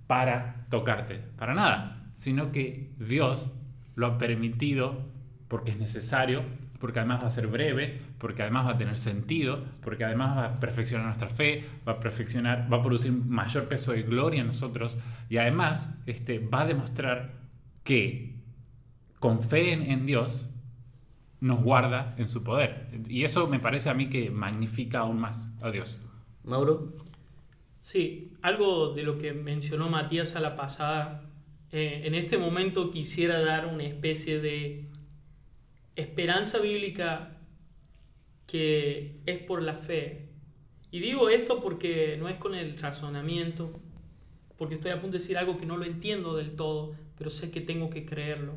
para 0.08 0.66
tocarte, 0.70 1.20
para 1.38 1.54
nada, 1.54 2.12
sino 2.16 2.52
que 2.52 2.92
Dios 3.00 3.52
lo 3.96 4.08
ha 4.08 4.18
permitido 4.18 5.02
porque 5.48 5.72
es 5.72 5.78
necesario, 5.78 6.44
porque 6.80 7.00
además 7.00 7.24
va 7.24 7.28
a 7.28 7.32
ser 7.32 7.48
breve, 7.48 8.02
porque 8.20 8.42
además 8.42 8.66
va 8.66 8.72
a 8.72 8.78
tener 8.78 8.98
sentido, 8.98 9.64
porque 9.82 10.06
además 10.06 10.38
va 10.38 10.46
a 10.46 10.60
perfeccionar 10.60 11.06
nuestra 11.06 11.30
fe, 11.30 11.66
va 11.88 11.94
a 11.94 12.00
perfeccionar, 12.00 12.72
va 12.72 12.78
a 12.78 12.82
producir 12.82 13.12
mayor 13.12 13.68
peso 13.68 13.92
de 13.92 14.04
gloria 14.04 14.42
en 14.42 14.48
nosotros 14.48 14.98
y 15.30 15.38
además 15.38 16.00
este, 16.06 16.40
va 16.40 16.62
a 16.62 16.66
demostrar 16.66 17.34
que 17.84 18.36
con 19.20 19.42
fe 19.42 19.74
en, 19.74 19.84
en 19.84 20.06
Dios 20.06 20.50
nos 21.40 21.62
guarda 21.62 22.16
en 22.18 22.28
su 22.28 22.44
poder. 22.44 22.88
Y 23.08 23.24
eso 23.24 23.48
me 23.48 23.60
parece 23.60 23.90
a 23.90 23.94
mí 23.94 24.10
que 24.10 24.30
magnifica 24.32 25.00
aún 25.00 25.20
más 25.20 25.54
a 25.62 25.70
Dios. 25.70 26.00
Mauro, 26.44 26.94
Sí, 27.88 28.34
algo 28.42 28.94
de 28.94 29.04
lo 29.04 29.18
que 29.18 29.32
mencionó 29.32 29.88
Matías 29.88 30.36
a 30.36 30.42
la 30.42 30.58
pasada, 30.58 31.24
eh, 31.72 32.02
en 32.04 32.16
este 32.16 32.38
momento 32.38 32.92
quisiera 32.92 33.40
dar 33.40 33.66
una 33.66 33.86
especie 33.86 34.42
de 34.42 34.90
esperanza 35.96 36.60
bíblica 36.60 37.37
que 38.48 39.20
es 39.26 39.38
por 39.44 39.62
la 39.62 39.76
fe 39.76 40.28
y 40.92 41.00
digo 41.00 41.30
esto 41.30 41.62
porque 41.62 42.16
no 42.18 42.30
es 42.30 42.38
con 42.38 42.56
el 42.56 42.78
razonamiento, 42.78 43.80
porque 44.58 44.76
estoy 44.76 44.92
a 44.92 45.02
punto 45.02 45.18
de 45.18 45.22
decir 45.22 45.38
algo 45.38 45.58
que 45.58 45.66
no 45.66 45.78
lo 45.78 45.86
entiendo 45.86 46.36
del 46.36 46.56
todo, 46.56 46.96
pero 47.18 47.30
sé 47.30 47.52
que 47.52 47.62
tengo 47.62 47.90
que 47.90 48.06
creerlo. 48.06 48.56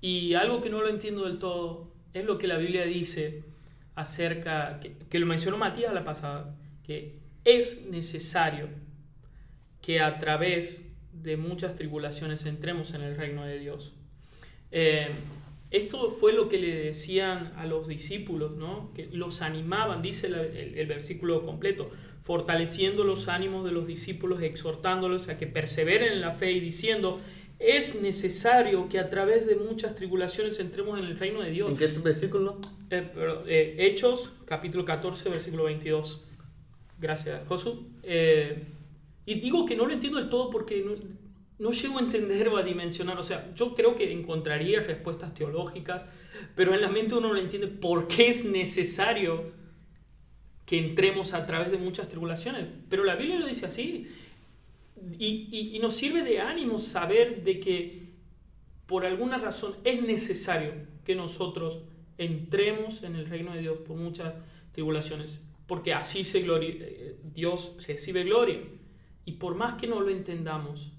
Y 0.00 0.34
algo 0.34 0.60
que 0.60 0.70
no 0.70 0.80
lo 0.80 0.88
entiendo 0.88 1.24
del 1.24 1.38
todo 1.38 1.92
es 2.14 2.24
lo 2.24 2.38
que 2.38 2.48
la 2.48 2.56
Biblia 2.56 2.84
dice 2.84 3.44
acerca, 3.94 4.80
que, 4.80 4.96
que 5.08 5.18
lo 5.18 5.26
mencionó 5.26 5.56
Matías 5.56 5.94
la 5.94 6.04
pasada, 6.04 6.56
que 6.84 7.20
es 7.44 7.86
necesario 7.86 8.68
que 9.80 10.00
a 10.00 10.18
través 10.18 10.82
de 11.12 11.36
muchas 11.36 11.76
tribulaciones 11.76 12.44
entremos 12.44 12.92
en 12.94 13.02
el 13.02 13.16
reino 13.16 13.44
de 13.44 13.58
Dios. 13.58 13.92
Eh, 14.72 15.10
esto 15.70 16.10
fue 16.10 16.32
lo 16.32 16.48
que 16.48 16.58
le 16.58 16.74
decían 16.74 17.52
a 17.56 17.66
los 17.66 17.86
discípulos, 17.86 18.56
¿no? 18.56 18.92
que 18.94 19.08
los 19.12 19.40
animaban, 19.42 20.02
dice 20.02 20.26
el, 20.26 20.34
el, 20.34 20.86
versículo 20.86 21.44
completo, 21.44 21.90
fortaleciendo 22.22 23.04
los 23.04 23.28
ánimos 23.28 23.64
de 23.64 23.72
los 23.72 23.86
discípulos, 23.86 24.42
exhortándolos 24.42 25.28
a 25.28 25.38
que 25.38 25.46
perseveren 25.46 26.12
en 26.12 26.20
la 26.20 26.32
fe 26.32 26.52
y 26.52 26.60
diciendo, 26.60 27.20
es 27.60 28.00
necesario 28.00 28.88
que 28.88 28.98
a 28.98 29.10
través 29.10 29.46
de 29.46 29.54
muchas 29.54 29.94
tribulaciones 29.94 30.58
entremos 30.58 30.98
en 30.98 31.04
el 31.04 31.18
reino 31.18 31.42
de 31.42 31.50
Dios. 31.50 31.70
¿En 31.70 31.76
qué 31.76 31.86
versículo? 31.88 32.58
Eh, 32.90 33.06
eh, 33.46 33.76
Hechos, 33.78 34.32
capítulo 34.46 34.84
14, 34.84 35.28
versículo 35.28 35.64
22. 35.64 36.22
Gracias, 36.98 37.46
Josu. 37.46 37.86
Eh, 38.02 38.64
y 39.26 39.40
digo 39.40 39.66
que 39.66 39.76
no 39.76 39.86
lo 39.86 39.92
entiendo 39.92 40.18
del 40.18 40.30
todo 40.30 40.50
porque 40.50 40.84
no, 41.60 41.70
llego 41.72 41.98
a 41.98 42.02
entender 42.02 42.48
o 42.48 42.56
a 42.56 42.62
dimensionar. 42.62 43.18
O 43.18 43.22
sea, 43.22 43.52
yo 43.54 43.74
creo 43.74 43.94
que 43.94 44.12
encontraría 44.12 44.80
respuestas 44.80 45.34
teológicas, 45.34 46.04
pero 46.54 46.74
en 46.74 46.80
la 46.80 46.88
mente 46.88 47.14
uno 47.14 47.32
no 47.32 47.36
entiende 47.36 47.68
por 47.68 48.08
qué 48.08 48.28
es 48.28 48.44
necesario 48.44 49.52
que 50.66 50.78
entremos 50.78 51.34
a 51.34 51.46
través 51.46 51.70
de 51.70 51.78
muchas 51.78 52.08
tribulaciones. 52.08 52.66
Pero 52.88 53.04
la 53.04 53.16
Biblia 53.16 53.38
lo 53.38 53.46
dice 53.46 53.66
así. 53.66 54.08
Y, 55.18 55.70
y, 55.74 55.78
nos 55.78 55.94
sirve 55.94 56.22
de 56.22 56.40
ánimo 56.40 56.78
saber 56.78 57.42
de 57.42 57.58
que 57.58 58.02
por 58.86 59.06
alguna 59.06 59.38
razón 59.38 59.76
es 59.84 60.02
necesario 60.02 60.72
que 61.04 61.14
nosotros 61.14 61.80
entremos 62.18 63.02
en 63.02 63.16
el 63.16 63.26
reino 63.26 63.54
de 63.54 63.60
Dios 63.60 63.78
por 63.78 63.96
muchas 63.96 64.34
tribulaciones, 64.72 65.40
porque 65.66 65.94
así 65.94 66.22
se 66.22 66.42
gloria, 66.42 66.74
eh, 66.80 67.16
Dios 67.34 67.74
recibe 67.86 68.24
gloria. 68.24 68.60
Y 69.24 69.32
por 69.32 69.54
más 69.54 69.74
que 69.74 69.86
no 69.86 70.00
lo 70.00 70.10
entendamos, 70.10 70.92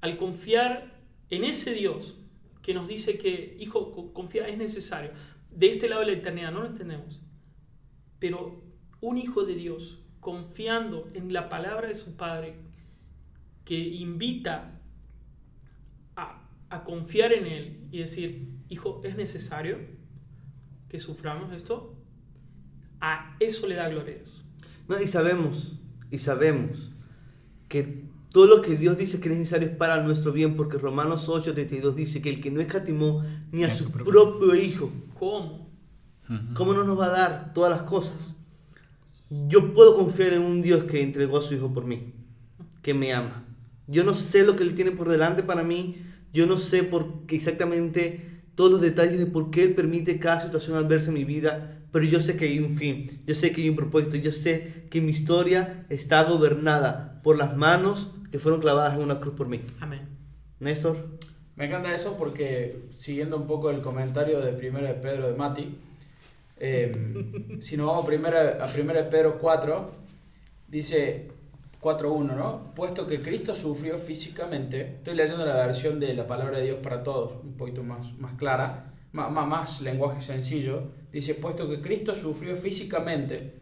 al 0.00 0.16
confiar 0.16 1.00
en 1.30 1.44
ese 1.44 1.72
Dios 1.74 2.16
que 2.62 2.74
nos 2.74 2.88
dice 2.88 3.18
que, 3.18 3.56
hijo, 3.58 4.12
confía, 4.12 4.48
es 4.48 4.58
necesario, 4.58 5.12
de 5.50 5.70
este 5.70 5.88
lado 5.88 6.02
de 6.02 6.08
la 6.08 6.18
eternidad, 6.18 6.52
no 6.52 6.60
lo 6.60 6.66
entendemos, 6.66 7.20
pero 8.18 8.62
un 9.00 9.16
hijo 9.16 9.44
de 9.44 9.54
Dios 9.54 10.04
confiando 10.20 11.10
en 11.14 11.32
la 11.32 11.48
palabra 11.48 11.88
de 11.88 11.94
su 11.94 12.16
Padre, 12.16 12.54
que 13.64 13.78
invita 13.78 14.80
a, 16.16 16.36
confiar 16.84 17.32
en 17.32 17.46
Él 17.46 17.88
y 17.90 17.98
decir, 17.98 18.48
hijo, 18.68 19.00
es 19.04 19.16
necesario 19.16 19.78
que 20.88 21.00
suframos 21.00 21.52
esto, 21.52 21.96
a 23.00 23.36
eso 23.40 23.66
le 23.66 23.74
da 23.74 23.88
gloria 23.88 24.16
a. 24.16 24.44
No, 24.88 25.00
y 25.00 25.06
sabemos, 25.06 25.72
y 26.10 26.18
sabemos 26.18 26.92
que 27.68 28.09
todo 28.30 28.46
lo 28.46 28.62
que 28.62 28.76
Dios 28.76 28.96
dice 28.96 29.20
que 29.20 29.28
es 29.28 29.36
necesario 29.36 29.68
es 29.68 29.76
para 29.76 30.02
nuestro 30.02 30.32
bien, 30.32 30.56
porque 30.56 30.78
Romanos 30.78 31.28
8:32 31.28 31.94
dice 31.94 32.22
que 32.22 32.30
el 32.30 32.40
que 32.40 32.50
no 32.50 32.60
escatimó 32.60 33.24
ni 33.50 33.64
a 33.64 33.74
su 33.74 33.90
propio 33.90 34.54
hijo, 34.54 34.90
¿cómo? 35.18 35.68
¿Cómo 36.54 36.74
no 36.74 36.84
nos 36.84 36.98
va 36.98 37.06
a 37.06 37.08
dar 37.08 37.52
todas 37.54 37.72
las 37.72 37.82
cosas? 37.82 38.36
Yo 39.48 39.74
puedo 39.74 39.96
confiar 39.96 40.32
en 40.32 40.42
un 40.42 40.62
Dios 40.62 40.84
que 40.84 41.02
entregó 41.02 41.38
a 41.38 41.42
su 41.42 41.54
hijo 41.54 41.72
por 41.72 41.84
mí, 41.84 42.14
que 42.82 42.94
me 42.94 43.12
ama. 43.12 43.44
Yo 43.88 44.04
no 44.04 44.14
sé 44.14 44.44
lo 44.44 44.54
que 44.54 44.62
Él 44.62 44.74
tiene 44.74 44.92
por 44.92 45.08
delante 45.08 45.42
para 45.42 45.64
mí, 45.64 46.02
yo 46.32 46.46
no 46.46 46.58
sé 46.58 46.84
por 46.84 47.26
qué 47.26 47.34
exactamente 47.34 48.42
todos 48.54 48.70
los 48.70 48.80
detalles 48.80 49.18
de 49.18 49.26
por 49.26 49.50
qué 49.50 49.64
Él 49.64 49.74
permite 49.74 50.20
cada 50.20 50.40
situación 50.40 50.76
adversa 50.76 51.08
en 51.08 51.14
mi 51.14 51.24
vida, 51.24 51.80
pero 51.90 52.04
yo 52.04 52.20
sé 52.20 52.36
que 52.36 52.44
hay 52.44 52.60
un 52.60 52.76
fin, 52.76 53.22
yo 53.26 53.34
sé 53.34 53.50
que 53.50 53.62
hay 53.62 53.68
un 53.68 53.76
propósito, 53.76 54.14
yo 54.16 54.30
sé 54.30 54.86
que 54.90 55.00
mi 55.00 55.10
historia 55.10 55.86
está 55.88 56.22
gobernada 56.22 57.20
por 57.24 57.36
las 57.36 57.56
manos 57.56 58.12
que 58.30 58.38
fueron 58.38 58.60
clavadas 58.60 58.94
en 58.94 59.02
una 59.02 59.20
cruz 59.20 59.34
por 59.34 59.48
mí. 59.48 59.64
Amén. 59.80 60.08
Néstor. 60.60 61.18
Me 61.56 61.66
encanta 61.66 61.94
eso 61.94 62.16
porque, 62.16 62.84
siguiendo 62.98 63.36
un 63.36 63.46
poco 63.46 63.70
el 63.70 63.82
comentario 63.82 64.40
de 64.40 64.52
1 64.52 64.78
de 64.80 64.94
Pedro 64.94 65.30
de 65.30 65.36
Mati, 65.36 65.78
eh, 66.58 67.58
si 67.60 67.76
nos 67.76 67.86
vamos 67.88 68.06
primero 68.06 68.38
a 68.38 68.66
1 68.66 68.92
de 68.92 69.04
Pedro 69.04 69.38
4, 69.38 69.92
dice 70.68 71.28
4.1, 71.80 72.36
¿no? 72.36 72.74
Puesto 72.74 73.06
que 73.06 73.20
Cristo 73.20 73.54
sufrió 73.54 73.98
físicamente, 73.98 74.96
estoy 74.98 75.14
leyendo 75.14 75.44
la 75.44 75.66
versión 75.66 75.98
de 75.98 76.14
la 76.14 76.26
palabra 76.26 76.58
de 76.58 76.64
Dios 76.64 76.78
para 76.82 77.02
todos, 77.02 77.42
un 77.42 77.56
poquito 77.56 77.82
más, 77.82 78.12
más 78.18 78.34
clara, 78.34 78.92
más, 79.12 79.30
más 79.30 79.80
lenguaje 79.80 80.22
sencillo, 80.22 80.84
dice, 81.10 81.34
puesto 81.34 81.68
que 81.68 81.80
Cristo 81.80 82.14
sufrió 82.14 82.56
físicamente, 82.56 83.54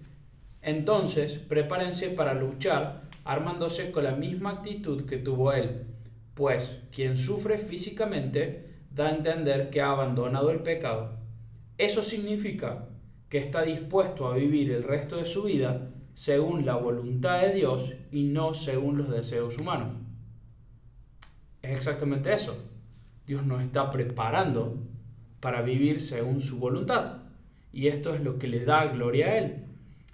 entonces 0.61 1.39
prepárense 1.39 2.11
para 2.11 2.35
luchar 2.35 3.08
armándose 3.29 3.91
con 3.93 4.05
la 4.05 4.13
misma 4.13 4.53
actitud 4.53 5.05
que 5.05 5.19
tuvo 5.19 5.53
él, 5.53 5.83
pues 6.33 6.81
quien 6.91 7.19
sufre 7.19 7.59
físicamente 7.59 8.71
da 8.91 9.09
a 9.09 9.15
entender 9.15 9.69
que 9.69 9.83
ha 9.83 9.91
abandonado 9.91 10.51
el 10.51 10.61
pecado. 10.61 11.11
Eso 11.77 12.03
significa 12.03 12.89
que 13.29 13.37
está 13.37 13.61
dispuesto 13.63 14.27
a 14.27 14.35
vivir 14.35 14.73
el 14.73 14.83
resto 14.83 15.17
de 15.17 15.27
su 15.27 15.43
vida 15.43 15.91
según 16.15 16.65
la 16.65 16.77
voluntad 16.77 17.43
de 17.43 17.53
Dios 17.53 17.93
y 18.11 18.23
no 18.23 18.55
según 18.55 18.97
los 18.97 19.11
deseos 19.11 19.59
humanos. 19.59 19.91
Es 21.61 21.77
exactamente 21.77 22.33
eso. 22.33 22.57
Dios 23.27 23.45
nos 23.45 23.61
está 23.63 23.91
preparando 23.91 24.79
para 25.41 25.61
vivir 25.61 26.01
según 26.01 26.41
su 26.41 26.59
voluntad. 26.59 27.19
Y 27.75 27.89
esto 27.89 28.15
es 28.15 28.23
lo 28.23 28.39
que 28.39 28.49
le 28.49 28.65
da 28.65 28.87
gloria 28.87 29.27
a 29.27 29.39
Él. 29.39 29.68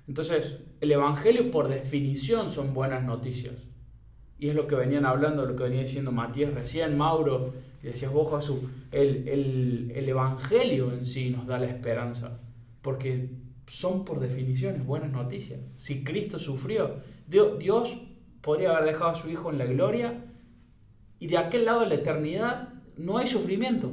Entonces, 0.07 0.59
el 0.81 0.93
Evangelio 0.93 1.51
por 1.51 1.69
definición 1.69 2.51
son 2.51 2.75
buenas 2.75 3.05
noticias. 3.05 3.55
Y 4.39 4.49
es 4.49 4.55
lo 4.55 4.67
que 4.67 4.75
venían 4.75 5.07
hablando, 5.07 5.47
lo 5.47 5.57
que 5.57 5.65
venía 5.65 5.83
diciendo 5.83 6.13
Matías 6.13 6.53
recién, 6.53 6.99
Mauro, 6.99 7.55
y 7.83 7.87
decías 7.87 8.13
vos, 8.13 8.35
Jesús, 8.35 8.61
el, 8.93 9.29
el, 9.29 9.93
el 9.95 10.09
Evangelio 10.09 10.93
en 10.93 11.07
sí 11.07 11.31
nos 11.31 11.47
da 11.47 11.59
la 11.59 11.67
esperanza. 11.67 12.41
Porque 12.83 13.31
son 13.67 14.05
por 14.05 14.21
definición 14.21 14.87
buenas 14.87 15.11
noticias. 15.11 15.61
Si 15.79 16.05
Cristo 16.05 16.39
sufrió, 16.39 16.97
Dios 17.27 17.97
podría 18.41 18.71
haber 18.77 18.93
dejado 18.93 19.11
a 19.11 19.17
su 19.17 19.31
Hijo 19.31 19.51
en 19.51 19.59
la 19.59 19.65
gloria 19.65 20.25
y 21.19 21.29
de 21.29 21.39
aquel 21.39 21.65
lado 21.65 21.81
de 21.81 21.87
la 21.87 21.95
eternidad 21.95 22.69
no 22.97 23.19
hay 23.19 23.27
sufrimiento. 23.27 23.93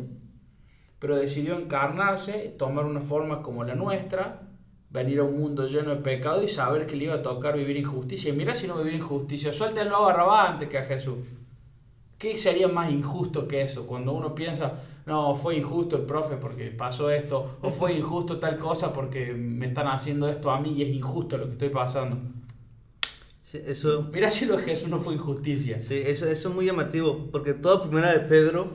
Pero 1.00 1.15
decidió 1.15 1.58
encarnarse, 1.58 2.54
tomar 2.58 2.86
una 2.86 3.02
forma 3.02 3.41
como 3.41 3.63
la 3.63 3.76
nuestra, 3.76 4.50
venir 4.91 5.19
a 5.19 5.23
un 5.23 5.39
mundo 5.39 5.67
lleno 5.67 5.91
de 5.91 6.01
pecado 6.01 6.43
y 6.43 6.49
saber 6.49 6.86
que 6.86 6.95
le 6.95 7.06
iba 7.06 7.15
a 7.15 7.21
tocar 7.21 7.58
vivir 7.58 7.77
injusticia. 7.77 8.34
Y 8.34 8.36
mira 8.36 8.56
si 8.56 8.67
no 8.67 8.77
vivir 8.77 8.95
injusticia, 8.95 9.54
suéltenlo 9.54 9.95
a 9.95 10.01
Barrabás 10.01 10.49
antes 10.51 10.69
que 10.69 10.77
a 10.77 10.86
Jesús. 10.86 11.17
¿Qué 12.17 12.38
sería 12.38 12.67
más 12.67 12.91
injusto 12.91 13.47
que 13.47 13.62
eso? 13.62 13.88
Cuando 13.88 14.13
uno 14.13 14.36
piensa, 14.36 14.73
no, 15.06 15.34
fue 15.36 15.56
injusto 15.56 15.95
el 15.97 16.04
profe 16.04 16.36
porque 16.36 16.67
pasó 16.67 17.10
esto, 17.10 17.58
o 17.62 17.71
fue 17.71 17.93
injusto 17.97 18.38
tal 18.38 18.60
cosa 18.60 18.93
porque 18.93 19.34
me 19.34 19.67
están 19.67 19.88
haciendo 19.88 20.27
esto 20.27 20.51
a 20.51 20.60
mí 20.60 20.73
y 20.73 20.84
es 20.84 20.89
injusto 20.89 21.38
lo 21.38 21.45
que 21.47 21.54
estoy 21.54 21.69
pasando. 21.69 22.17
Sí, 23.45 23.60
eso, 23.65 24.08
Mira 24.13 24.30
si 24.30 24.45
lo 24.45 24.58
que 24.58 24.63
Jesús 24.63 24.88
no 24.88 24.99
fue 24.99 25.15
injusticia. 25.15 25.82
Sí, 25.82 25.95
eso, 25.95 26.25
eso 26.25 26.49
es 26.49 26.56
muy 26.56 26.65
llamativo, 26.65 27.30
porque 27.32 27.54
toda 27.54 27.84
primera 27.84 28.13
de 28.13 28.19
Pedro 28.19 28.67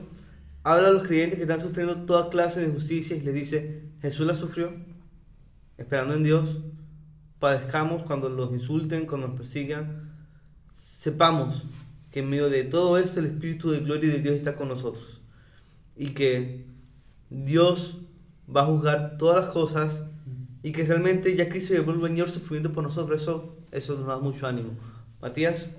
habla 0.63 0.89
a 0.89 0.91
los 0.91 1.03
creyentes 1.03 1.37
que 1.37 1.43
están 1.43 1.61
sufriendo 1.61 1.95
toda 2.05 2.29
clase 2.29 2.59
de 2.59 2.67
injusticias 2.67 3.19
y 3.19 3.23
les 3.23 3.33
dice, 3.33 3.83
Jesús 4.01 4.27
la 4.27 4.35
sufrió, 4.35 4.73
esperando 5.77 6.13
en 6.15 6.23
Dios, 6.23 6.57
padezcamos 7.39 8.03
cuando 8.03 8.29
los 8.29 8.51
insulten, 8.51 9.05
cuando 9.05 9.27
nos 9.27 9.37
persigan, 9.37 10.11
sepamos 10.75 11.63
que 12.11 12.19
en 12.21 12.29
medio 12.29 12.49
de 12.49 12.63
todo 12.63 12.97
esto 12.97 13.19
el 13.19 13.27
Espíritu 13.27 13.69
de 13.71 13.79
gloria 13.81 14.11
de 14.11 14.19
Dios 14.19 14.35
está 14.35 14.55
con 14.55 14.69
nosotros 14.69 15.21
y 15.95 16.09
que 16.09 16.65
Dios 17.29 17.97
va 18.53 18.61
a 18.61 18.65
juzgar 18.65 19.17
todas 19.17 19.43
las 19.43 19.53
cosas 19.53 20.03
y 20.63 20.71
que 20.71 20.83
realmente 20.85 21.35
ya 21.35 21.49
Cristo 21.49 21.73
llevó 21.73 21.91
el 21.91 22.01
Señor 22.01 22.29
sufriendo 22.29 22.71
por 22.71 22.83
nosotros, 22.83 23.21
eso, 23.21 23.55
eso 23.71 23.95
nos 23.97 24.07
da 24.07 24.17
mucho 24.17 24.47
ánimo. 24.47 24.71
Matías, 25.21 25.69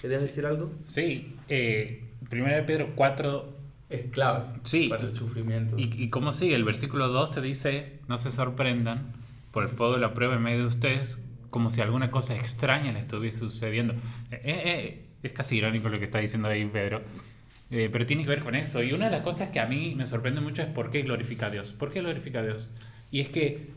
¿querías 0.00 0.20
Sí. 0.22 0.26
decir 0.28 0.46
algo? 0.46 0.70
Sí, 0.86 1.36
eh, 1.48 2.04
1 2.30 2.54
de 2.54 2.62
Pedro 2.62 2.88
4, 2.94 3.60
Es 3.90 4.10
clave 4.10 4.46
Sí. 4.62 4.88
para 4.88 5.02
el 5.04 5.14
sufrimiento. 5.14 5.76
y, 5.78 5.82
y 6.02 6.08
cómo 6.08 6.32
sigue, 6.32 6.54
el 6.54 6.64
versículo 6.64 7.08
12 7.08 7.42
dice, 7.42 8.00
no 8.08 8.16
se 8.16 8.30
sorprendan 8.30 9.12
por 9.52 9.62
el 9.64 9.68
fuego 9.68 9.94
de 9.94 10.00
la 10.00 10.14
prueba 10.14 10.34
en 10.36 10.42
medio 10.42 10.60
de 10.60 10.66
ustedes, 10.66 11.20
como 11.50 11.70
si 11.70 11.80
alguna 11.80 12.10
cosa 12.10 12.34
extraña 12.34 12.92
le 12.92 13.00
estuviese 13.00 13.38
sucediendo. 13.38 13.94
Eh, 14.30 14.40
eh, 14.44 15.06
es 15.22 15.32
casi 15.32 15.56
irónico 15.58 15.88
lo 15.88 15.98
que 15.98 16.06
está 16.06 16.18
diciendo 16.18 16.48
ahí 16.48 16.64
Pedro, 16.64 17.02
eh, 17.70 17.88
pero 17.92 18.04
tiene 18.06 18.22
que 18.24 18.28
ver 18.30 18.40
con 18.42 18.54
eso. 18.54 18.82
Y 18.82 18.92
una 18.92 19.04
de 19.06 19.12
las 19.12 19.20
cosas 19.22 19.50
que 19.50 19.60
a 19.60 19.66
mí 19.66 19.94
me 19.94 20.06
sorprende 20.06 20.40
mucho 20.40 20.62
es 20.62 20.68
por 20.68 20.90
qué 20.90 21.02
glorifica 21.02 21.46
a 21.46 21.50
Dios. 21.50 21.70
¿Por 21.70 21.92
qué 21.92 22.00
glorifica 22.00 22.40
a 22.40 22.42
Dios? 22.42 22.70
Y 23.10 23.20
es 23.20 23.28
que 23.28 23.68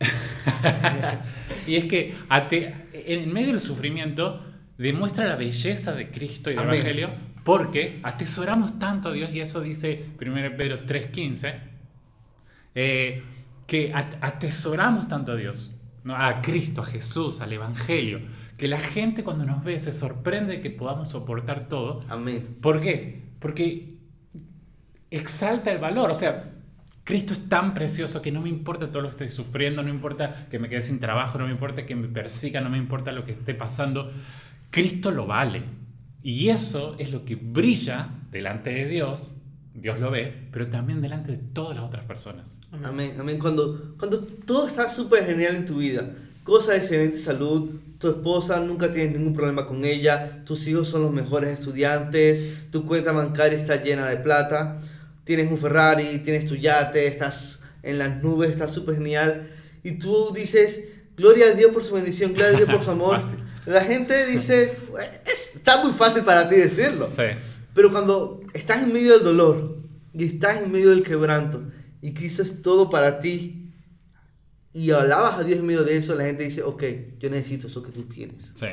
y 1.66 1.76
es 1.76 1.84
que 1.86 2.14
ate- 2.28 2.74
en 2.92 3.32
medio 3.32 3.48
del 3.48 3.60
sufrimiento 3.60 4.42
demuestra 4.78 5.26
la 5.26 5.36
belleza 5.36 5.92
de 5.92 6.08
Cristo 6.10 6.50
y 6.50 6.54
del 6.54 6.62
Amén. 6.64 6.74
Evangelio 6.80 7.10
porque 7.44 8.00
atesoramos 8.02 8.78
tanto 8.78 9.10
a 9.10 9.12
Dios 9.12 9.30
y 9.32 9.40
eso 9.40 9.60
dice 9.60 10.04
1 10.20 10.56
Pedro 10.56 10.86
3.15 10.86 11.54
eh, 12.74 13.22
que 13.70 13.92
at- 13.94 14.16
atesoramos 14.20 15.06
tanto 15.06 15.30
a 15.30 15.36
Dios, 15.36 15.72
¿no? 16.02 16.16
a 16.16 16.42
Cristo, 16.42 16.80
a 16.82 16.84
Jesús, 16.84 17.40
al 17.40 17.52
Evangelio, 17.52 18.18
que 18.58 18.66
la 18.66 18.80
gente 18.80 19.22
cuando 19.22 19.46
nos 19.46 19.62
ve 19.62 19.78
se 19.78 19.92
sorprende 19.92 20.54
de 20.54 20.60
que 20.60 20.70
podamos 20.70 21.10
soportar 21.10 21.68
todo. 21.68 22.00
Amén. 22.08 22.56
¿Por 22.60 22.80
qué? 22.80 23.22
Porque 23.38 23.94
exalta 25.08 25.70
el 25.70 25.78
valor, 25.78 26.10
o 26.10 26.14
sea, 26.16 26.50
Cristo 27.04 27.32
es 27.32 27.48
tan 27.48 27.72
precioso 27.72 28.20
que 28.20 28.32
no 28.32 28.40
me 28.40 28.48
importa 28.48 28.90
todo 28.90 29.02
lo 29.02 29.08
que 29.10 29.24
estoy 29.24 29.28
sufriendo, 29.28 29.82
no 29.82 29.88
me 29.88 29.94
importa 29.94 30.48
que 30.50 30.58
me 30.58 30.68
quede 30.68 30.82
sin 30.82 30.98
trabajo, 30.98 31.38
no 31.38 31.46
me 31.46 31.52
importa 31.52 31.86
que 31.86 31.94
me 31.94 32.08
persiga, 32.08 32.60
no 32.60 32.70
me 32.70 32.78
importa 32.78 33.12
lo 33.12 33.24
que 33.24 33.32
esté 33.32 33.54
pasando. 33.54 34.10
Cristo 34.70 35.12
lo 35.12 35.28
vale. 35.28 35.62
Y 36.24 36.48
eso 36.48 36.96
es 36.98 37.12
lo 37.12 37.24
que 37.24 37.36
brilla 37.36 38.08
delante 38.32 38.70
de 38.70 38.86
Dios, 38.86 39.36
Dios 39.74 39.98
lo 40.00 40.10
ve, 40.10 40.48
pero 40.52 40.66
también 40.68 41.00
delante 41.00 41.32
de 41.32 41.38
todas 41.38 41.76
las 41.76 41.84
otras 41.86 42.04
personas. 42.04 42.56
Amén, 42.82 43.14
amén. 43.18 43.38
Cuando, 43.38 43.94
cuando 43.98 44.20
todo 44.20 44.66
está 44.66 44.88
súper 44.88 45.26
genial 45.26 45.56
en 45.56 45.66
tu 45.66 45.78
vida, 45.78 46.10
cosa 46.44 46.72
de 46.72 46.78
excelente 46.78 47.18
salud, 47.18 47.70
tu 47.98 48.08
esposa 48.08 48.60
nunca 48.60 48.92
tienes 48.92 49.12
ningún 49.16 49.34
problema 49.34 49.66
con 49.66 49.84
ella, 49.84 50.42
tus 50.44 50.66
hijos 50.66 50.88
son 50.88 51.02
los 51.02 51.12
mejores 51.12 51.50
estudiantes, 51.58 52.70
tu 52.70 52.86
cuenta 52.86 53.12
bancaria 53.12 53.58
está 53.58 53.82
llena 53.82 54.08
de 54.08 54.16
plata, 54.16 54.78
tienes 55.24 55.50
un 55.50 55.58
Ferrari, 55.58 56.20
tienes 56.24 56.46
tu 56.46 56.56
yate, 56.56 57.06
estás 57.06 57.58
en 57.82 57.98
las 57.98 58.22
nubes, 58.22 58.50
estás 58.50 58.72
súper 58.72 58.96
genial, 58.96 59.50
y 59.82 59.92
tú 59.98 60.32
dices, 60.34 60.80
gloria 61.16 61.46
a 61.46 61.50
Dios 61.52 61.72
por 61.72 61.84
su 61.84 61.94
bendición, 61.94 62.32
gloria 62.34 62.54
a 62.54 62.56
Dios 62.58 62.70
por 62.70 62.82
su 62.84 62.90
amor. 62.90 63.20
La 63.66 63.82
gente 63.84 64.26
dice, 64.26 64.76
"Es- 65.26 65.54
está 65.54 65.84
muy 65.84 65.92
fácil 65.92 66.24
para 66.24 66.48
ti 66.48 66.56
decirlo. 66.56 67.08
Sí. 67.14 67.22
Pero 67.74 67.90
cuando 67.90 68.40
estás 68.52 68.82
en 68.82 68.92
medio 68.92 69.12
del 69.12 69.24
dolor 69.24 69.78
y 70.12 70.24
estás 70.24 70.62
en 70.62 70.72
medio 70.72 70.90
del 70.90 71.02
quebranto 71.02 71.62
y 72.02 72.12
Cristo 72.12 72.42
es 72.42 72.62
todo 72.62 72.90
para 72.90 73.20
ti 73.20 73.72
y 74.72 74.90
alabas 74.90 75.38
a 75.38 75.44
Dios 75.44 75.58
en 75.58 75.66
medio 75.66 75.84
de 75.84 75.96
eso, 75.96 76.14
la 76.14 76.24
gente 76.24 76.44
dice, 76.44 76.62
ok, 76.62 76.82
yo 77.18 77.30
necesito 77.30 77.66
eso 77.66 77.82
que 77.82 77.92
tú 77.92 78.02
tienes. 78.04 78.52
Sí. 78.54 78.66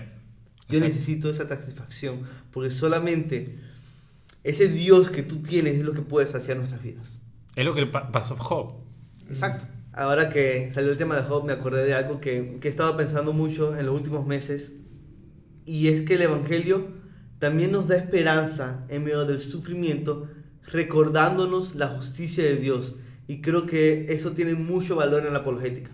Yo 0.69 0.79
necesito 0.79 1.29
esa 1.29 1.47
satisfacción 1.47 2.21
porque 2.51 2.71
solamente 2.71 3.57
ese 4.43 4.67
Dios 4.67 5.09
que 5.09 5.23
tú 5.23 5.41
tienes 5.41 5.75
es 5.75 5.85
lo 5.85 5.93
que 5.93 6.01
puede 6.01 6.27
saciar 6.27 6.57
nuestras 6.57 6.81
vidas. 6.81 7.19
Es 7.55 7.65
lo 7.65 7.73
que 7.73 7.85
pasó 7.85 8.33
a 8.33 8.37
Job. 8.37 8.73
Exacto. 9.29 9.65
Ahora 9.93 10.29
que 10.29 10.71
salió 10.73 10.91
el 10.91 10.97
tema 10.97 11.15
de 11.15 11.23
Job, 11.23 11.45
me 11.45 11.53
acordé 11.53 11.83
de 11.85 11.93
algo 11.93 12.19
que, 12.19 12.59
que 12.61 12.67
he 12.67 12.71
estado 12.71 12.95
pensando 12.95 13.33
mucho 13.33 13.75
en 13.75 13.85
los 13.85 13.95
últimos 13.95 14.27
meses. 14.27 14.73
Y 15.65 15.87
es 15.87 16.03
que 16.03 16.15
el 16.15 16.21
Evangelio 16.21 16.87
también 17.39 17.71
nos 17.71 17.87
da 17.87 17.97
esperanza 17.97 18.85
en 18.89 19.03
medio 19.03 19.25
del 19.25 19.41
sufrimiento, 19.41 20.27
recordándonos 20.67 21.75
la 21.75 21.87
justicia 21.87 22.43
de 22.43 22.57
Dios. 22.57 22.95
Y 23.27 23.41
creo 23.41 23.65
que 23.65 24.07
eso 24.09 24.31
tiene 24.31 24.55
mucho 24.55 24.95
valor 24.95 25.25
en 25.25 25.33
la 25.33 25.39
apologética. 25.39 25.91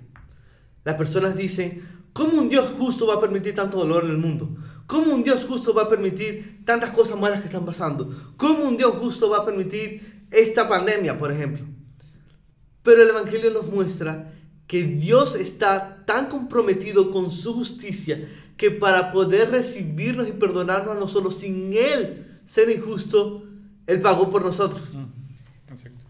Las 0.83 0.95
personas 0.95 1.35
dicen, 1.35 1.81
¿cómo 2.13 2.39
un 2.39 2.49
Dios 2.49 2.71
justo 2.77 3.07
va 3.07 3.15
a 3.15 3.21
permitir 3.21 3.55
tanto 3.55 3.77
dolor 3.77 4.05
en 4.05 4.11
el 4.11 4.17
mundo? 4.17 4.55
¿Cómo 4.85 5.13
un 5.13 5.23
Dios 5.23 5.45
justo 5.47 5.73
va 5.73 5.83
a 5.83 5.89
permitir 5.89 6.63
tantas 6.65 6.91
cosas 6.91 7.19
malas 7.19 7.39
que 7.39 7.47
están 7.47 7.65
pasando? 7.65 8.33
¿Cómo 8.37 8.65
un 8.65 8.77
Dios 8.77 8.95
justo 8.95 9.29
va 9.29 9.39
a 9.39 9.45
permitir 9.45 10.25
esta 10.29 10.67
pandemia, 10.67 11.17
por 11.17 11.31
ejemplo? 11.31 11.65
Pero 12.83 13.01
el 13.01 13.09
Evangelio 13.09 13.51
nos 13.51 13.67
muestra 13.67 14.33
que 14.73 14.81
Dios 14.81 15.35
está 15.35 16.03
tan 16.03 16.29
comprometido 16.29 17.11
con 17.11 17.29
su 17.29 17.53
justicia 17.53 18.27
que 18.57 18.71
para 18.71 19.11
poder 19.11 19.51
recibirnos 19.51 20.27
y 20.27 20.31
perdonarnos 20.31 20.95
a 20.95 20.99
nosotros 20.99 21.35
sin 21.35 21.73
Él 21.73 22.39
ser 22.47 22.71
injusto, 22.71 23.43
Él 23.85 24.01
pagó 24.01 24.31
por 24.31 24.43
nosotros. 24.43 24.81
Mm, 24.91 25.71
Exacto. 25.71 26.05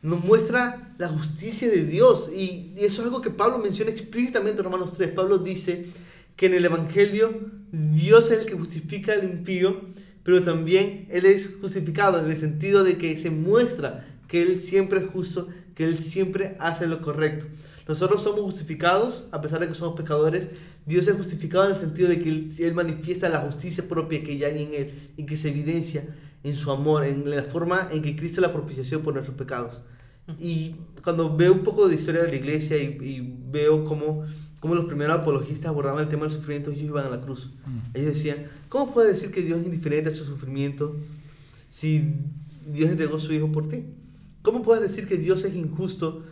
Nos 0.00 0.24
muestra 0.24 0.94
la 0.96 1.08
justicia 1.08 1.68
de 1.68 1.84
Dios 1.84 2.30
y, 2.34 2.72
y 2.74 2.86
eso 2.86 3.02
es 3.02 3.06
algo 3.06 3.20
que 3.20 3.28
Pablo 3.28 3.58
menciona 3.58 3.90
explícitamente 3.90 4.60
en 4.60 4.64
Romanos 4.64 4.94
3. 4.96 5.12
Pablo 5.12 5.36
dice 5.36 5.88
que 6.36 6.46
en 6.46 6.54
el 6.54 6.64
Evangelio 6.64 7.38
Dios 7.70 8.30
es 8.30 8.38
el 8.38 8.46
que 8.46 8.54
justifica 8.54 9.12
al 9.12 9.24
impío, 9.24 9.82
pero 10.22 10.42
también 10.42 11.06
Él 11.10 11.26
es 11.26 11.50
justificado 11.60 12.18
en 12.18 12.30
el 12.30 12.38
sentido 12.38 12.82
de 12.82 12.96
que 12.96 13.14
se 13.18 13.28
muestra 13.28 14.06
que 14.28 14.42
Él 14.42 14.62
siempre 14.62 15.00
es 15.00 15.06
justo, 15.10 15.48
que 15.74 15.84
Él 15.84 15.98
siempre 15.98 16.56
hace 16.60 16.86
lo 16.86 17.00
correcto. 17.02 17.46
Nosotros 17.88 18.22
somos 18.22 18.42
justificados, 18.42 19.24
a 19.32 19.40
pesar 19.40 19.60
de 19.60 19.68
que 19.68 19.74
somos 19.74 19.96
pecadores, 19.96 20.50
Dios 20.84 21.08
es 21.08 21.16
justificado 21.16 21.66
en 21.66 21.72
el 21.72 21.80
sentido 21.80 22.08
de 22.08 22.20
que 22.22 22.28
Él, 22.28 22.54
Él 22.58 22.74
manifiesta 22.74 23.28
la 23.28 23.40
justicia 23.40 23.88
propia 23.88 24.22
que 24.22 24.36
ya 24.36 24.48
hay 24.48 24.62
en 24.62 24.74
Él 24.74 25.10
y 25.16 25.24
que 25.24 25.36
se 25.36 25.48
evidencia 25.48 26.04
en 26.44 26.56
su 26.56 26.70
amor, 26.70 27.04
en 27.04 27.28
la 27.28 27.42
forma 27.44 27.88
en 27.90 28.02
que 28.02 28.14
Cristo 28.14 28.40
la 28.40 28.52
propiciación 28.52 29.02
por 29.02 29.14
nuestros 29.14 29.36
pecados. 29.36 29.82
Y 30.38 30.74
cuando 31.02 31.34
veo 31.34 31.54
un 31.54 31.62
poco 31.64 31.88
de 31.88 31.94
historia 31.94 32.22
de 32.22 32.28
la 32.28 32.36
iglesia 32.36 32.76
y, 32.76 32.98
y 33.00 33.38
veo 33.50 33.84
cómo, 33.84 34.26
cómo 34.60 34.74
los 34.74 34.84
primeros 34.84 35.18
apologistas 35.18 35.70
abordaban 35.70 36.02
el 36.02 36.08
tema 36.08 36.24
del 36.24 36.32
sufrimiento, 36.32 36.70
ellos 36.70 36.84
iban 36.84 37.06
a 37.06 37.10
la 37.10 37.20
cruz. 37.22 37.50
Mm. 37.66 37.96
Ellos 37.96 38.14
decían, 38.14 38.46
¿cómo 38.68 38.92
puede 38.92 39.08
decir 39.08 39.30
que 39.30 39.40
Dios 39.40 39.60
es 39.60 39.66
indiferente 39.66 40.10
a 40.10 40.14
su 40.14 40.26
sufrimiento 40.26 40.96
si 41.70 42.14
Dios 42.70 42.90
entregó 42.90 43.16
a 43.16 43.20
su 43.20 43.32
Hijo 43.32 43.50
por 43.50 43.68
ti? 43.68 43.84
¿Cómo 44.48 44.62
puedes 44.62 44.82
decir 44.82 45.06
que 45.06 45.18
Dios 45.18 45.44
es 45.44 45.54
injusto 45.54 46.24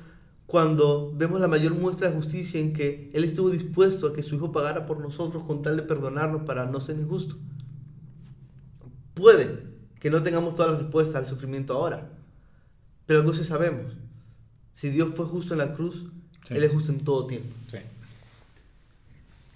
cuando 0.46 1.12
vemos 1.14 1.38
la 1.38 1.48
mayor 1.48 1.74
muestra 1.74 2.08
de 2.08 2.16
justicia 2.16 2.58
en 2.58 2.72
que 2.72 3.10
Él 3.12 3.24
estuvo 3.24 3.50
dispuesto 3.50 4.06
a 4.06 4.14
que 4.14 4.22
su 4.22 4.36
Hijo 4.36 4.52
pagara 4.52 4.86
por 4.86 5.00
nosotros 5.00 5.44
con 5.44 5.60
tal 5.60 5.76
de 5.76 5.82
perdonarnos 5.82 6.44
para 6.44 6.64
no 6.64 6.80
ser 6.80 6.96
injusto? 6.96 7.36
Puede 9.12 9.64
que 10.00 10.08
no 10.08 10.22
tengamos 10.22 10.54
todas 10.54 10.72
las 10.72 10.80
respuestas 10.80 11.16
al 11.16 11.28
sufrimiento 11.28 11.74
ahora, 11.74 12.08
pero 13.04 13.20
algo 13.20 13.34
sí 13.34 13.44
sabemos. 13.44 13.92
Si 14.72 14.88
Dios 14.88 15.10
fue 15.14 15.26
justo 15.26 15.52
en 15.52 15.58
la 15.58 15.74
cruz, 15.74 16.06
Sí. 16.48 16.54
Él 16.54 16.64
es 16.64 16.72
justo 16.72 16.92
en 16.92 17.00
todo 17.00 17.26
tiempo. 17.26 17.52
Sí. 17.70 17.78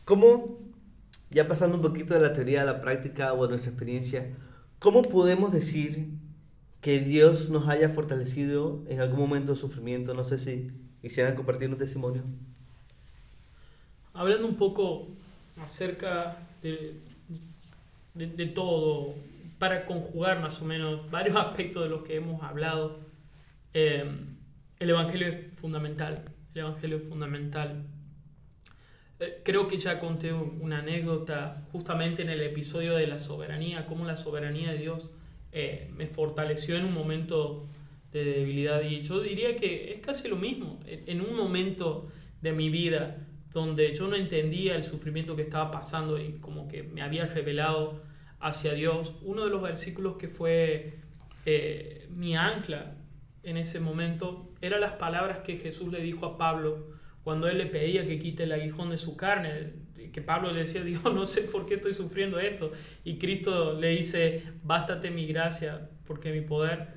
¿Cómo, 0.05 0.59
ya 1.31 1.49
pasando 1.49 1.77
un 1.77 1.83
poquito 1.83 2.13
de 2.13 2.21
la 2.21 2.35
teoría 2.35 2.61
a 2.61 2.67
la 2.67 2.83
práctica 2.83 3.33
o 3.33 3.43
a 3.43 3.49
nuestra 3.49 3.71
experiencia, 3.71 4.35
cómo 4.79 5.01
podemos 5.01 5.51
decir 5.51 6.20
que 6.81 7.01
Dios 7.01 7.51
nos 7.51 7.69
haya 7.69 7.91
fortalecido 7.91 8.83
en 8.89 9.01
algún 9.01 9.21
momento 9.21 9.53
de 9.53 9.59
sufrimiento? 9.59 10.15
No 10.15 10.25
sé 10.25 10.39
si 10.39 10.71
quisieran 11.03 11.35
compartir 11.35 11.69
un 11.69 11.79
testimonio. 11.79 12.23
Hablando 14.15 14.47
un 14.47 14.57
poco 14.57 15.09
acerca 15.63 16.39
de, 16.63 16.95
de, 18.15 18.47
todo, 18.47 19.15
para 19.59 19.87
conjugar 19.87 20.41
más 20.41 20.61
o 20.61 20.65
menos 20.65 21.11
varios 21.11 21.37
aspectos 21.39 21.85
de 21.85 21.91
los 21.91 22.03
que 22.03 22.17
hemos 22.17 22.43
hablado, 22.43 22.99
eh, 23.75 24.05
el 24.79 24.91
Evangelio 24.91 25.29
es 25.29 25.59
fundamental. 25.61 26.25
El 26.55 26.61
Evangelio 26.63 26.97
es 26.97 27.09
fundamental. 27.09 27.85
Eh, 29.21 29.43
creo 29.45 29.69
que 29.69 29.79
ya 29.79 30.01
conté 30.01 30.33
una 30.33 30.79
anécdota 30.79 31.63
justamente 31.73 32.23
en 32.23 32.31
el 32.31 32.41
episodio 32.41 32.97
de 32.97 33.07
la 33.07 33.19
soberanía, 33.19 33.87
cómo 33.87 34.07
la 34.07 34.17
soberanía 34.17 34.73
de 34.73 34.79
Dios 34.79 35.11
eh, 35.53 35.91
me 35.97 36.07
fortaleció 36.07 36.77
en 36.77 36.85
un 36.85 36.95
momento 36.95 37.67
de 38.13 38.25
debilidad. 38.25 38.83
Y 38.83 39.03
yo 39.03 39.21
diría 39.21 39.57
que 39.57 39.93
es 39.93 40.01
casi 40.01 40.29
lo 40.29 40.37
mismo. 40.37 40.81
En, 40.87 41.21
un 41.21 41.35
momento 41.35 42.09
de 42.41 42.53
mi 42.53 42.71
vida 42.71 43.27
donde 43.53 43.95
yo 43.95 44.07
no 44.07 44.17
entendía 44.17 44.77
el 44.77 44.85
sufrimiento 44.85 45.35
que 45.37 45.43
estaba 45.43 45.71
pasando 45.71 46.21
y 46.21 46.35
como 46.35 46.69
que 46.69 46.83
me 46.83 47.03
había 47.03 47.27
revelado 47.27 48.03
hacia 48.39 48.75
Dios, 48.75 49.15
uno 49.23 49.45
de 49.45 49.51
los 49.51 49.61
versículos 49.61 50.17
que 50.17 50.29
fue 50.29 50.99
eh, 51.47 52.07
mi 52.11 52.37
ancla 52.37 52.97
en 53.43 53.57
ese 53.57 53.81
momento 53.81 54.53
eran 54.61 54.81
las 54.81 54.93
palabras 54.93 55.39
que 55.39 55.57
Jesús 55.57 55.91
le 55.91 56.01
dijo 56.01 56.27
a 56.27 56.39
Pablo 56.39 56.87
cuando 57.23 57.49
él 57.49 57.59
le 57.59 57.67
pedía 57.67 58.07
que 58.07 58.19
quite 58.19 58.45
el 58.45 58.53
aguijón 58.53 58.91
de 58.91 58.99
su 58.99 59.17
carne, 59.17 59.73
que 60.09 60.21
Pablo 60.23 60.53
le 60.53 60.61
decía, 60.61 60.83
Dios, 60.85 61.03
no 61.05 61.27
sé 61.27 61.43
por 61.43 61.67
qué 61.67 61.75
estoy 61.75 61.95
sufriendo 61.95 62.39
esto. 62.39 62.73
Y 63.05 63.19
Cristo 63.19 63.79
le 63.79 63.91
dice, 63.91 64.45
bástate 64.63 65.11
mi 65.11 65.27
gracia, 65.27 65.89
porque 66.07 66.33
mi 66.33 66.41
poder 66.41 66.89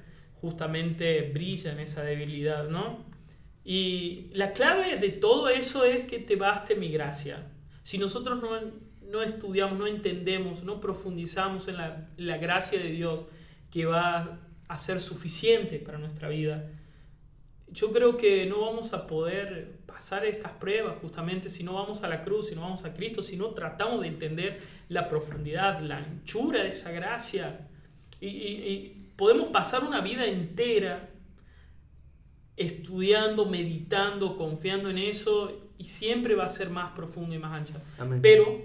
justamente 0.42 1.22
brilla 1.34 1.72
en 1.72 1.80
esa 1.80 2.04
debilidad, 2.04 2.68
¿no? 2.68 3.06
Y 3.64 4.28
la 4.34 4.52
clave 4.52 4.98
de 4.98 5.10
todo 5.10 5.48
eso 5.48 5.86
es 5.86 6.06
que 6.06 6.20
te 6.20 6.36
baste 6.36 6.76
mi 6.76 6.90
gracia. 6.92 7.48
Si 7.84 7.98
nosotros 7.98 8.42
no, 8.42 8.50
no 9.10 9.22
estudiamos, 9.22 9.80
no 9.80 9.88
entendemos, 9.88 10.64
no 10.64 10.82
profundizamos 10.82 11.68
en 11.70 11.78
la, 11.78 12.10
la 12.18 12.38
gracia 12.38 12.80
de 12.80 12.90
Dios 12.90 13.26
que 13.72 13.86
va 13.86 14.40
a 14.68 14.78
ser 14.78 15.00
suficiente 15.00 15.80
para 15.80 15.98
nuestra 15.98 16.30
vida, 16.30 16.70
yo 17.74 17.92
creo 17.92 18.18
que 18.18 18.46
no 18.46 18.62
vamos 18.62 18.94
a 18.94 19.08
poder 19.08 19.74
pasar 19.86 20.26
estas 20.26 20.52
pruebas 20.54 20.96
justamente 21.02 21.50
si 21.50 21.64
no 21.64 21.74
vamos 21.74 22.04
a 22.04 22.08
la 22.08 22.24
cruz, 22.24 22.48
si 22.50 22.56
no 22.56 22.62
vamos 22.62 22.84
a 22.86 22.94
Cristo, 22.94 23.22
si 23.22 23.36
no 23.38 23.48
tratamos 23.50 24.02
de 24.02 24.08
entender 24.08 24.62
la 24.90 25.08
profundidad, 25.08 25.80
la 25.82 25.98
anchura 25.98 26.64
de 26.64 26.72
esa 26.72 26.92
gracia. 26.92 27.68
Y, 28.22 28.28
y- 28.28 28.68
y 28.70 29.08
podemos 29.16 29.48
pasar 29.50 29.84
una 29.84 30.02
vida 30.02 30.26
entera 30.26 31.10
estudiando, 32.56 33.46
meditando, 33.46 34.38
confiando 34.38 34.90
en 34.90 35.00
eso 35.00 35.52
y 35.78 35.86
siempre 35.86 36.36
va 36.36 36.46
a 36.46 36.50
ser 36.50 36.70
más 36.70 36.92
profundo 36.94 37.34
y 37.36 37.40
más 37.40 37.54
ancha. 37.54 37.74
Amén. 37.98 38.20
Pero 38.22 38.62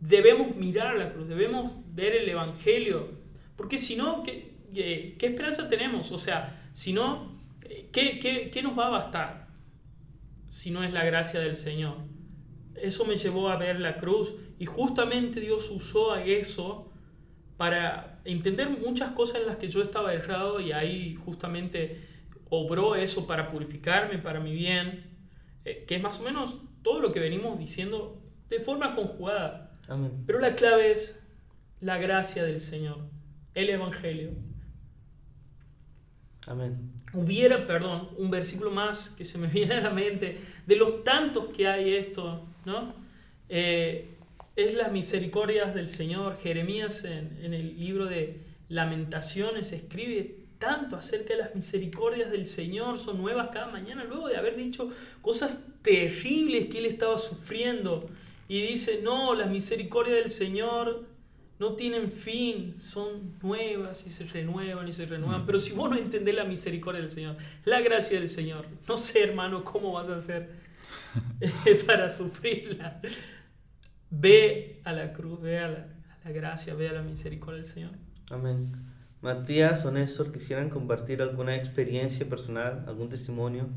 debemos 0.00 0.54
mirar 0.56 0.96
la 0.98 1.12
cruz, 1.12 1.28
debemos 1.28 1.72
ver 1.94 2.14
el 2.14 2.28
Evangelio, 2.28 3.08
porque 3.56 3.78
si 3.78 3.96
no, 3.96 4.22
¿qué, 4.22 4.52
qué, 4.74 5.16
qué 5.18 5.26
esperanza 5.26 5.68
tenemos? 5.68 6.10
O 6.12 6.18
sea, 6.18 6.68
si 6.74 6.92
no, 6.92 7.31
¿qué, 7.92 8.18
qué, 8.18 8.50
qué 8.50 8.62
nos 8.62 8.78
va 8.78 8.86
a 8.86 8.90
bastar 8.90 9.48
si 10.48 10.70
no 10.70 10.82
es 10.82 10.92
la 10.92 11.04
gracia 11.04 11.40
del 11.40 11.56
Señor? 11.56 11.96
Eso 12.74 13.04
me 13.04 13.16
llevó 13.16 13.48
a 13.48 13.56
ver 13.56 13.78
la 13.80 13.96
cruz 13.96 14.34
y 14.58 14.66
justamente 14.66 15.40
Dios 15.40 15.70
usó 15.70 16.12
a 16.12 16.24
eso 16.24 16.90
para 17.56 18.20
entender 18.24 18.70
muchas 18.70 19.12
cosas 19.12 19.40
en 19.40 19.46
las 19.46 19.56
que 19.56 19.68
yo 19.68 19.82
estaba 19.82 20.14
errado 20.14 20.60
y 20.60 20.72
ahí 20.72 21.14
justamente 21.14 22.00
obró 22.48 22.94
eso 22.96 23.26
para 23.26 23.50
purificarme, 23.50 24.18
para 24.18 24.40
mi 24.40 24.52
bien, 24.52 25.04
eh, 25.64 25.84
que 25.86 25.96
es 25.96 26.02
más 26.02 26.18
o 26.20 26.22
menos 26.22 26.58
todo 26.82 27.00
lo 27.00 27.12
que 27.12 27.20
venimos 27.20 27.58
diciendo 27.58 28.20
de 28.48 28.60
forma 28.60 28.94
conjugada. 28.94 29.78
Amén. 29.88 30.24
Pero 30.26 30.38
la 30.38 30.54
clave 30.54 30.92
es 30.92 31.18
la 31.80 31.98
gracia 31.98 32.44
del 32.44 32.60
Señor, 32.60 32.98
el 33.54 33.70
Evangelio. 33.70 34.32
Amén. 36.46 36.76
Hubiera, 37.12 37.66
perdón, 37.66 38.08
un 38.16 38.30
versículo 38.30 38.70
más 38.70 39.10
que 39.10 39.24
se 39.24 39.38
me 39.38 39.46
viene 39.48 39.74
a 39.74 39.80
la 39.80 39.90
mente, 39.90 40.38
de 40.66 40.76
los 40.76 41.04
tantos 41.04 41.46
que 41.54 41.68
hay 41.68 41.94
esto, 41.94 42.42
¿no? 42.64 42.94
Eh, 43.48 44.08
es 44.56 44.74
las 44.74 44.92
misericordias 44.92 45.74
del 45.74 45.88
Señor. 45.88 46.38
Jeremías 46.42 47.04
en, 47.04 47.38
en 47.42 47.54
el 47.54 47.78
libro 47.78 48.06
de 48.06 48.40
Lamentaciones 48.68 49.72
escribe 49.72 50.42
tanto 50.62 50.96
acerca 50.96 51.34
de 51.34 51.40
las 51.40 51.54
misericordias 51.56 52.30
del 52.30 52.46
Señor, 52.46 52.98
son 52.98 53.18
nuevas 53.20 53.48
cada 53.52 53.66
mañana, 53.66 54.04
luego 54.04 54.28
de 54.28 54.36
haber 54.36 54.56
dicho 54.56 54.90
cosas 55.20 55.66
terribles 55.82 56.68
que 56.68 56.78
él 56.78 56.86
estaba 56.86 57.18
sufriendo. 57.18 58.08
Y 58.48 58.62
dice, 58.66 59.00
no, 59.02 59.34
las 59.34 59.50
misericordias 59.50 60.18
del 60.18 60.30
Señor 60.30 61.04
no 61.62 61.74
tienen 61.74 62.10
fin, 62.10 62.74
son 62.80 63.38
nuevas 63.40 64.04
y 64.04 64.10
se 64.10 64.24
renuevan 64.24 64.88
y 64.88 64.92
se 64.92 65.06
renuevan. 65.06 65.42
Mm. 65.42 65.46
Pero 65.46 65.60
si 65.60 65.72
vos 65.72 65.88
no 65.88 65.96
entendés 65.96 66.34
la 66.34 66.44
misericordia 66.44 67.00
del 67.00 67.12
Señor, 67.12 67.36
la 67.64 67.80
gracia 67.80 68.18
del 68.18 68.30
Señor, 68.30 68.66
no 68.88 68.96
sé, 68.96 69.22
hermano, 69.22 69.62
cómo 69.62 69.92
vas 69.92 70.08
a 70.08 70.16
hacer 70.16 70.50
para 71.86 72.10
sufrirla. 72.10 73.00
Ve 74.10 74.80
a 74.82 74.92
la 74.92 75.12
cruz, 75.12 75.40
ve 75.40 75.60
a 75.60 75.68
la, 75.68 75.78
a 75.78 76.24
la 76.24 76.32
gracia, 76.32 76.74
ve 76.74 76.88
a 76.88 76.94
la 76.94 77.02
misericordia 77.02 77.62
del 77.62 77.70
Señor. 77.70 77.92
Amén. 78.30 78.72
Matías 79.20 79.84
o 79.84 79.92
Néstor, 79.92 80.32
¿quisieran 80.32 80.68
compartir 80.68 81.22
alguna 81.22 81.54
experiencia 81.54 82.28
personal, 82.28 82.84
algún 82.88 83.08
testimonio? 83.08 83.68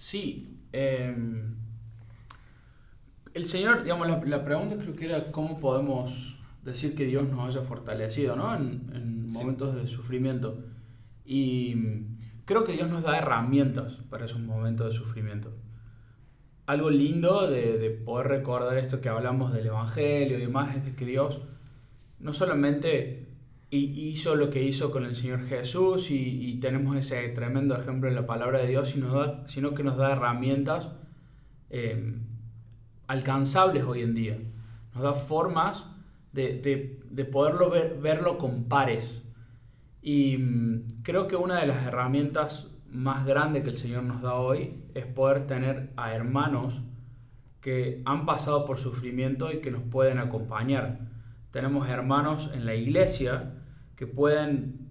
Sí. 0.00 0.56
eh, 0.72 1.14
el 3.34 3.46
Señor, 3.46 3.82
digamos, 3.82 4.08
la, 4.08 4.18
la 4.24 4.44
pregunta 4.44 4.76
creo 4.76 4.96
que 4.96 5.04
era 5.04 5.30
cómo 5.30 5.60
podemos 5.60 6.36
decir 6.64 6.94
que 6.94 7.04
Dios 7.04 7.28
nos 7.28 7.48
haya 7.54 7.64
fortalecido, 7.66 8.34
¿no? 8.36 8.54
En, 8.54 8.90
en 8.94 9.26
Sí. 9.26 9.32
momentos 9.38 9.76
de 9.76 9.86
sufrimiento. 9.86 10.58
Y 11.24 11.74
mm, 11.76 12.18
creo 12.44 12.64
que 12.64 12.72
Dios 12.72 12.90
nos 12.90 13.02
da 13.04 13.16
herramientas 13.18 13.92
para 14.10 14.24
esos 14.24 14.40
momentos 14.40 14.92
de 14.92 14.98
sufrimiento. 14.98 15.52
Algo 16.66 16.90
lindo 16.90 17.48
de, 17.48 17.78
de 17.78 17.90
poder 17.90 18.26
recordar 18.28 18.76
esto 18.78 19.00
que 19.00 19.08
hablamos 19.08 19.52
del 19.52 19.66
Evangelio 19.66 20.36
y 20.38 20.40
demás 20.40 20.74
es 20.76 20.84
de 20.84 20.94
que 20.94 21.04
Dios 21.06 21.40
no 22.18 22.34
solamente 22.34 23.28
hi- 23.70 24.08
hizo 24.10 24.36
lo 24.36 24.50
que 24.50 24.62
hizo 24.62 24.90
con 24.90 25.04
el 25.04 25.14
Señor 25.16 25.46
Jesús 25.46 26.10
y, 26.10 26.50
y 26.50 26.60
tenemos 26.60 26.96
ese 26.96 27.28
tremendo 27.30 27.76
ejemplo 27.76 28.08
en 28.08 28.14
la 28.16 28.26
palabra 28.26 28.60
de 28.60 28.68
Dios, 28.68 28.90
sino, 28.90 29.46
sino 29.48 29.74
que 29.74 29.82
nos 29.84 29.96
da 29.96 30.12
herramientas 30.12 30.88
eh, 31.70 32.14
alcanzables 33.06 33.84
hoy 33.84 34.02
en 34.02 34.14
día. 34.14 34.38
Nos 34.94 35.02
da 35.02 35.14
formas 35.14 35.84
de, 36.32 36.60
de- 36.60 37.00
de 37.10 37.24
poderlo 37.24 37.70
ver, 37.70 37.98
verlo 38.00 38.38
con 38.38 38.64
pares. 38.64 39.22
Y 40.02 40.36
mm, 40.38 41.02
creo 41.02 41.26
que 41.28 41.36
una 41.36 41.60
de 41.60 41.66
las 41.66 41.84
herramientas 41.86 42.68
más 42.90 43.26
grandes 43.26 43.62
que 43.64 43.70
el 43.70 43.76
Señor 43.76 44.04
nos 44.04 44.22
da 44.22 44.34
hoy 44.34 44.74
es 44.94 45.06
poder 45.06 45.46
tener 45.46 45.90
a 45.96 46.14
hermanos 46.14 46.80
que 47.60 48.00
han 48.04 48.26
pasado 48.26 48.64
por 48.64 48.78
sufrimiento 48.78 49.52
y 49.52 49.60
que 49.60 49.70
nos 49.70 49.82
pueden 49.82 50.18
acompañar. 50.18 51.00
Tenemos 51.52 51.88
hermanos 51.88 52.50
en 52.54 52.64
la 52.64 52.74
iglesia 52.74 53.52
que 54.00 54.06
pueden 54.08 54.88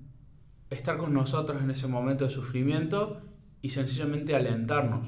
estar 0.69 0.98
con 0.98 1.13
nosotros 1.15 1.62
en 1.63 1.72
ese 1.72 1.88
momento 1.88 2.26
de 2.26 2.30
sufrimiento 2.32 3.22
y 3.63 3.69
sencillamente 3.72 4.36
alentarnos. 4.36 5.08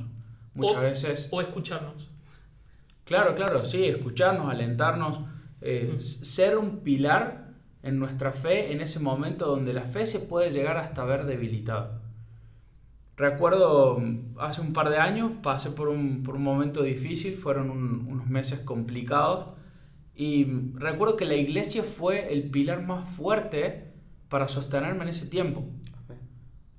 Muchas 0.56 0.78
o, 0.78 0.82
veces... 0.82 1.28
o 1.32 1.40
escucharnos. 1.42 2.10
Claro, 3.06 3.36
claro, 3.36 3.66
sí, 3.66 3.86
escucharnos, 3.86 4.50
alentarnos, 4.50 5.20
eh, 5.62 5.90
Ujú. 5.90 5.98
s- 5.98 6.26
ser 6.26 6.58
un 6.58 6.80
pilar 6.80 7.50
en 7.84 8.00
nuestra 8.00 8.32
fe 8.32 8.74
en 8.74 8.82
ese 8.82 9.00
momento 9.00 9.46
donde 9.46 9.74
la 9.74 9.84
fe 9.86 10.08
se 10.08 10.20
puede 10.20 10.50
llegar 10.52 10.78
hasta 10.78 11.06
ver 11.06 11.26
debilitada. 11.26 12.02
Recuerdo 13.18 14.00
mm, 14.00 14.38
hace 14.40 14.62
un 14.62 14.74
par 14.74 14.90
de 14.90 14.98
años 14.98 15.32
pasé 15.44 15.70
por 15.72 15.90
un, 15.90 16.24
por 16.24 16.36
un 16.36 16.44
momento 16.44 16.84
difícil, 16.84 17.36
fueron 17.38 17.70
un- 17.70 18.08
unos 18.08 18.28
meses 18.28 18.60
complicados 18.62 19.48
y 20.16 20.46
mm, 20.46 20.78
recuerdo 20.80 21.18
que 21.18 21.26
la 21.26 21.36
iglesia 21.36 21.84
fue 21.84 22.34
el 22.34 22.50
pilar 22.52 22.84
más 22.86 23.10
fuerte 23.16 23.91
para 24.32 24.48
sostenerme 24.48 25.04
en 25.04 25.10
ese 25.10 25.28
tiempo. 25.28 25.66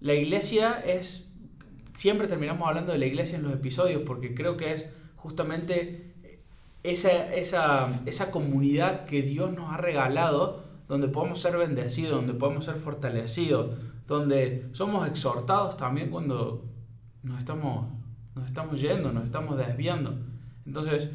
La 0.00 0.14
iglesia 0.14 0.80
es, 0.80 1.24
siempre 1.92 2.26
terminamos 2.26 2.66
hablando 2.66 2.92
de 2.92 2.98
la 2.98 3.06
iglesia 3.06 3.36
en 3.36 3.44
los 3.44 3.52
episodios 3.52 4.02
porque 4.06 4.34
creo 4.34 4.56
que 4.56 4.72
es 4.72 4.88
justamente 5.16 6.14
esa, 6.82 7.32
esa, 7.34 8.00
esa 8.06 8.30
comunidad 8.32 9.04
que 9.04 9.20
Dios 9.20 9.52
nos 9.52 9.70
ha 9.70 9.76
regalado 9.76 10.64
donde 10.88 11.08
podemos 11.08 11.40
ser 11.40 11.58
bendecidos, 11.58 12.16
donde 12.16 12.32
podemos 12.32 12.64
ser 12.64 12.76
fortalecidos, 12.76 13.76
donde 14.08 14.66
somos 14.72 15.06
exhortados 15.06 15.76
también 15.76 16.10
cuando 16.10 16.64
nos 17.22 17.38
estamos, 17.38 17.86
nos 18.34 18.46
estamos 18.46 18.80
yendo, 18.80 19.12
nos 19.12 19.26
estamos 19.26 19.58
desviando. 19.58 20.14
Entonces, 20.64 21.10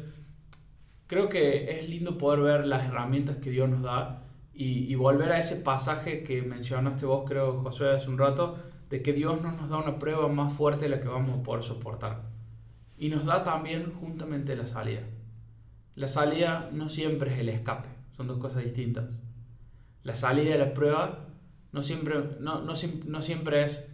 creo 1.08 1.28
que 1.28 1.80
es 1.80 1.88
lindo 1.88 2.16
poder 2.16 2.40
ver 2.40 2.66
las 2.66 2.86
herramientas 2.86 3.38
que 3.38 3.50
Dios 3.50 3.68
nos 3.68 3.82
da 3.82 4.22
y, 4.60 4.92
volver 4.96 5.30
a 5.30 5.38
ese 5.38 5.54
pasaje 5.54 6.24
que 6.24 6.42
mencionaste 6.42 7.06
vos, 7.06 7.22
creo, 7.28 7.62
Josué, 7.62 7.94
hace 7.94 8.10
un 8.10 8.18
rato, 8.18 8.58
de 8.90 9.02
que 9.02 9.12
Dios 9.12 9.40
no 9.40 9.52
nos 9.52 9.70
da 9.70 9.78
una 9.78 10.00
prueba 10.00 10.26
más 10.26 10.52
fuerte 10.52 10.86
de 10.86 10.88
la 10.88 11.00
que 11.00 11.06
vamos 11.06 11.38
a 11.38 11.42
poder 11.44 11.62
soportar. 11.62 12.22
Y 12.96 13.08
nos 13.08 13.24
da 13.24 13.44
también 13.44 13.92
juntamente 13.92 14.56
la 14.56 14.66
salida. 14.66 15.02
La 15.94 16.08
salida 16.08 16.70
no 16.72 16.88
siempre 16.88 17.32
es 17.32 17.38
el 17.38 17.50
escape, 17.50 17.88
son 18.16 18.26
dos 18.26 18.38
cosas 18.38 18.64
distintas. 18.64 19.20
La 20.02 20.16
salida 20.16 20.50
de 20.50 20.58
la 20.58 20.74
prueba 20.74 21.28
no 21.70 21.84
siempre, 21.84 22.16
no, 22.40 22.60
no 22.62 23.22
siempre 23.22 23.64
es 23.64 23.88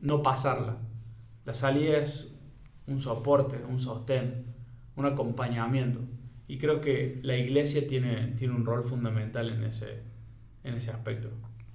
no 0.00 0.22
pasarla. 0.22 0.78
La 1.44 1.52
salida 1.52 1.98
es 1.98 2.34
un 2.86 3.00
soporte, 3.00 3.62
un 3.68 3.80
sostén, 3.80 4.54
un 4.96 5.04
acompañamiento. 5.04 6.00
Y 6.48 6.58
creo 6.58 6.80
que 6.80 7.18
la 7.22 7.36
iglesia 7.36 7.86
tiene, 7.86 8.28
tiene 8.38 8.54
un 8.54 8.64
rol 8.64 8.84
fundamental 8.84 9.50
en 9.50 9.64
ese, 9.64 10.02
en 10.64 10.74
ese 10.74 10.90
aspecto. 10.90 11.30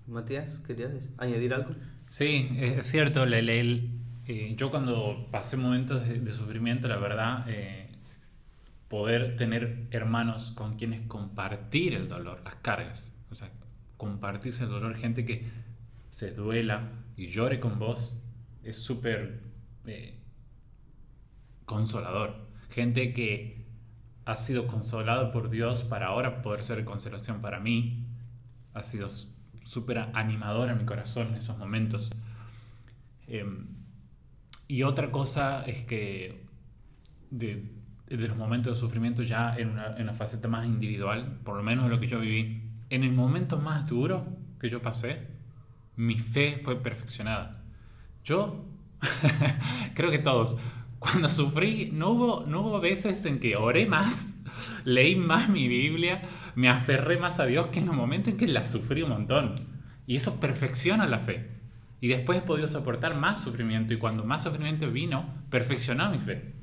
Matías, 0.08 0.60
¿querías 0.66 0.92
añadir 1.18 1.54
algo? 1.54 1.76
Sí, 2.08 2.50
es 2.58 2.86
cierto. 2.88 3.26
le- 3.26 3.42
le- 3.42 3.60
el- 3.60 3.90
eh, 4.28 4.54
yo 4.56 4.70
cuando 4.72 5.28
pasé 5.32 5.58
momentos 5.58 6.08
de, 6.08 6.20
de 6.20 6.34
sufrimiento, 6.34 6.88
la 6.88 6.98
verdad, 6.98 7.46
eh, 7.50 7.90
poder 8.88 9.36
tener 9.38 9.88
hermanos 9.92 10.52
con 10.52 10.76
quienes 10.78 11.08
compartir 11.08 11.94
el 11.94 12.08
dolor, 12.08 12.42
las 12.44 12.56
cargas, 12.56 13.10
o 13.32 13.36
sea, 13.36 13.50
compartirse 13.98 14.64
el 14.64 14.70
dolor, 14.70 14.96
gente 14.98 15.26
que 15.26 15.46
se 16.10 16.32
duela 16.32 16.92
y 17.16 17.28
llore 17.28 17.60
con 17.60 17.80
vos, 17.80 18.18
es 18.64 18.78
súper 18.78 19.40
eh, 19.86 20.20
consolador. 21.66 22.36
Gente 22.70 23.14
que 23.14 23.61
ha 24.32 24.38
sido 24.38 24.68
consolado 24.68 25.32
por 25.32 25.50
Dios 25.50 25.84
para 25.84 26.08
ahora 26.08 26.42
poder 26.42 26.64
ser 26.64 26.84
consolación 26.86 27.42
para 27.42 27.60
mí, 27.60 28.06
ha 28.74 28.82
sido 28.84 29.08
súper 29.64 30.00
animador 30.14 30.70
en 30.70 30.78
mi 30.78 30.86
corazón 30.86 31.28
en 31.28 31.36
esos 31.36 31.58
momentos. 31.58 32.10
Em, 33.28 33.68
y 34.68 34.84
otra 34.84 35.12
cosa 35.12 35.64
es 35.66 35.84
que 35.84 36.46
de, 37.30 37.72
de 38.08 38.28
los 38.28 38.38
momentos 38.38 38.74
de 38.74 38.80
sufrimiento 38.80 39.24
ya 39.24 39.56
en 39.58 39.70
una, 39.70 39.96
en 39.96 40.04
una 40.04 40.14
faceta 40.14 40.48
más 40.48 40.66
individual, 40.66 41.40
por 41.44 41.58
lo 41.58 41.64
menos 41.64 41.86
de 41.86 41.92
lo 41.92 42.00
que 42.00 42.08
yo 42.08 42.20
viví, 42.20 42.64
en 42.90 43.04
el 43.04 43.12
momento 43.12 43.58
más 43.58 43.88
duro 43.88 44.26
que 44.60 44.70
yo 44.70 44.82
pasé, 44.82 45.28
mi 45.98 46.18
fe 46.18 46.60
fue 46.64 46.78
perfeccionada. 46.78 47.64
Yo, 48.24 48.66
creo 49.94 50.12
que 50.12 50.20
todos, 50.20 50.58
Cuando 51.02 51.30
sufrí, 51.30 51.90
no 51.92 52.12
hubo, 52.12 52.46
no 52.46 52.62
hubo 52.62 52.80
veces 52.80 53.26
en 53.26 53.40
que 53.40 53.56
oré 53.56 53.88
más, 53.88 54.36
leí 54.86 55.16
más 55.16 55.50
mi 55.50 55.68
Biblia, 55.68 56.22
me 56.54 56.70
aferré 56.70 57.18
más 57.18 57.40
a 57.40 57.48
Dios 57.48 57.70
que 57.72 57.80
en 57.80 57.88
los 57.88 57.96
momentos 57.96 58.34
en 58.34 58.38
que 58.38 58.46
la 58.46 58.66
sufrí 58.66 59.02
un 59.02 59.10
montón. 59.10 59.56
Y 60.06 60.18
eso 60.18 60.40
perfecciona 60.40 61.08
la 61.08 61.18
fe. 61.18 61.50
Y 62.02 62.08
después 62.08 62.38
he 62.38 62.46
podido 62.46 62.68
soportar 62.68 63.16
más 63.16 63.42
sufrimiento 63.42 63.96
y 63.96 63.98
cuando 63.98 64.24
más 64.26 64.44
sufrimiento 64.44 64.92
vino, 64.92 65.26
perfeccionó 65.50 66.12
mi 66.12 66.20
fe. 66.20 66.54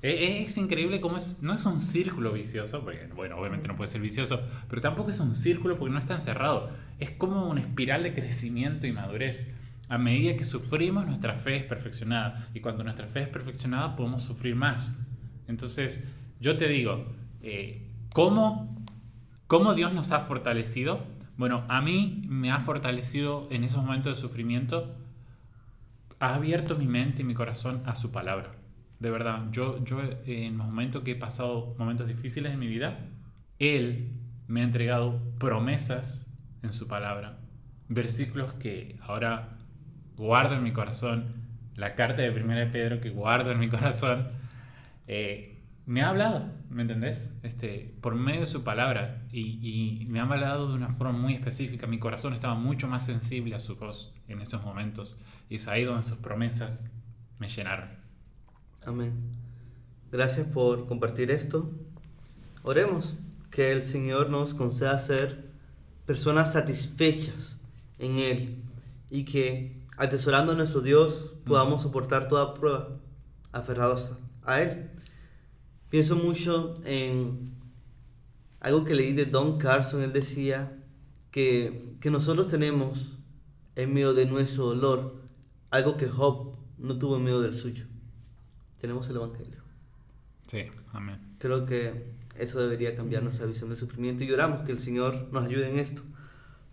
E, 0.00 0.40
es, 0.40 0.56
increíble 0.56 1.02
cómo 1.02 1.18
es, 1.18 1.36
no 1.42 1.52
es 1.52 1.66
un 1.66 1.80
círculo 1.80 2.32
vicioso, 2.32 2.80
porque 2.82 3.10
bueno, 3.14 3.36
obviamente 3.36 3.68
no 3.68 3.76
puede 3.76 3.90
ser 3.90 4.00
vicioso, 4.00 4.40
pero 4.70 4.80
tampoco 4.80 5.10
es 5.10 5.20
un 5.20 5.34
círculo 5.34 5.78
porque 5.78 5.92
no 5.92 5.98
está 5.98 6.14
encerrado. 6.14 6.70
Es 6.98 7.10
como 7.10 7.46
una 7.46 7.60
espiral 7.60 8.04
de 8.04 8.14
crecimiento 8.14 8.86
y 8.86 8.92
madurez. 8.92 9.46
A 9.90 9.98
medida 9.98 10.36
que 10.36 10.44
sufrimos, 10.44 11.04
nuestra 11.04 11.34
fe 11.34 11.56
es 11.56 11.64
perfeccionada. 11.64 12.48
Y 12.54 12.60
cuando 12.60 12.84
nuestra 12.84 13.08
fe 13.08 13.22
es 13.22 13.28
perfeccionada, 13.28 13.96
podemos 13.96 14.22
sufrir 14.22 14.54
más. 14.54 14.94
Entonces, 15.48 16.08
yo 16.38 16.56
te 16.56 16.68
digo, 16.68 17.12
eh, 17.42 17.90
¿cómo, 18.12 18.84
¿cómo 19.48 19.74
Dios 19.74 19.92
nos 19.92 20.12
ha 20.12 20.20
fortalecido? 20.20 21.04
Bueno, 21.36 21.64
a 21.66 21.80
mí 21.80 22.22
me 22.28 22.52
ha 22.52 22.60
fortalecido 22.60 23.48
en 23.50 23.64
esos 23.64 23.84
momentos 23.84 24.14
de 24.14 24.20
sufrimiento, 24.20 24.94
ha 26.20 26.36
abierto 26.36 26.76
mi 26.76 26.86
mente 26.86 27.22
y 27.22 27.24
mi 27.24 27.34
corazón 27.34 27.82
a 27.84 27.96
su 27.96 28.12
palabra. 28.12 28.52
De 29.00 29.10
verdad, 29.10 29.48
yo, 29.50 29.82
yo 29.82 30.00
en 30.24 30.56
los 30.56 30.68
momentos 30.68 31.02
que 31.02 31.12
he 31.12 31.16
pasado 31.16 31.74
momentos 31.78 32.06
difíciles 32.06 32.52
en 32.52 32.60
mi 32.60 32.68
vida, 32.68 33.08
Él 33.58 34.12
me 34.46 34.60
ha 34.60 34.64
entregado 34.64 35.20
promesas 35.38 36.32
en 36.62 36.72
su 36.72 36.86
palabra, 36.86 37.40
versículos 37.88 38.52
que 38.52 38.96
ahora 39.00 39.56
guardo 40.20 40.54
en 40.54 40.62
mi 40.62 40.72
corazón, 40.72 41.32
la 41.76 41.94
carta 41.94 42.20
de 42.20 42.30
primera 42.30 42.60
de 42.60 42.66
Pedro 42.66 43.00
que 43.00 43.08
guardo 43.08 43.52
en 43.52 43.58
mi 43.58 43.68
corazón, 43.76 44.28
eh, 45.08 45.56
me 45.86 46.02
ha 46.02 46.10
hablado, 46.10 46.46
¿me 46.68 46.82
entendés? 46.82 47.30
Este, 47.42 47.94
por 48.02 48.14
medio 48.14 48.40
de 48.40 48.46
su 48.46 48.62
palabra 48.62 49.22
y, 49.32 50.06
me 50.10 50.20
ha 50.20 50.24
hablado 50.24 50.68
de 50.68 50.74
una 50.74 50.92
forma 50.92 51.18
muy 51.18 51.34
específica. 51.34 51.86
Mi 51.86 51.98
corazón 51.98 52.34
estaba 52.34 52.54
mucho 52.54 52.86
más 52.86 53.06
sensible 53.06 53.54
a 53.54 53.60
su 53.60 53.76
voz 53.76 54.12
en 54.28 54.42
esos 54.42 54.62
momentos 54.62 55.18
y 55.48 55.56
es 55.56 55.66
ahí 55.68 55.84
donde 55.84 56.06
sus 56.06 56.18
promesas 56.18 56.90
me 57.38 57.48
llenaron. 57.48 57.88
Amén. 58.84 59.14
Gracias 60.12 60.46
por 60.46 60.86
compartir 60.86 61.30
esto. 61.30 61.72
Oremos 62.62 63.16
que 63.50 63.72
el 63.72 63.82
Señor 63.82 64.28
nos 64.28 64.52
conceda 64.52 64.98
ser 64.98 65.50
personas 66.04 66.52
satisfechas 66.52 67.58
en 67.98 68.18
Él 68.18 68.62
y 69.08 69.24
que 69.24 69.79
atesorando 70.00 70.52
a 70.52 70.54
nuestro 70.54 70.80
Dios, 70.80 71.30
podamos 71.44 71.82
soportar 71.82 72.26
toda 72.26 72.54
prueba, 72.54 72.96
aferrados 73.52 74.12
a 74.42 74.62
Él. 74.62 74.90
Pienso 75.90 76.16
mucho 76.16 76.80
en 76.86 77.52
algo 78.60 78.84
que 78.84 78.94
leí 78.94 79.12
de 79.12 79.26
Don 79.26 79.58
Carson, 79.58 80.02
él 80.02 80.14
decía 80.14 80.72
que, 81.30 81.96
que 82.00 82.10
nosotros 82.10 82.48
tenemos 82.48 83.18
en 83.76 83.92
medio 83.92 84.14
de 84.14 84.24
nuestro 84.24 84.66
dolor 84.66 85.20
algo 85.70 85.98
que 85.98 86.08
Job 86.08 86.56
no 86.78 86.98
tuvo 86.98 87.16
en 87.16 87.24
medio 87.24 87.42
del 87.42 87.54
suyo. 87.54 87.84
Tenemos 88.80 89.06
el 89.10 89.16
Evangelio. 89.16 89.60
Sí, 90.46 90.64
amén. 90.94 91.18
Creo 91.38 91.66
que 91.66 92.14
eso 92.36 92.58
debería 92.60 92.96
cambiar 92.96 93.22
nuestra 93.22 93.44
visión 93.44 93.68
del 93.68 93.78
sufrimiento 93.78 94.24
y 94.24 94.32
oramos 94.32 94.62
que 94.64 94.72
el 94.72 94.78
Señor 94.78 95.28
nos 95.30 95.44
ayude 95.44 95.68
en 95.68 95.78
esto. 95.78 96.00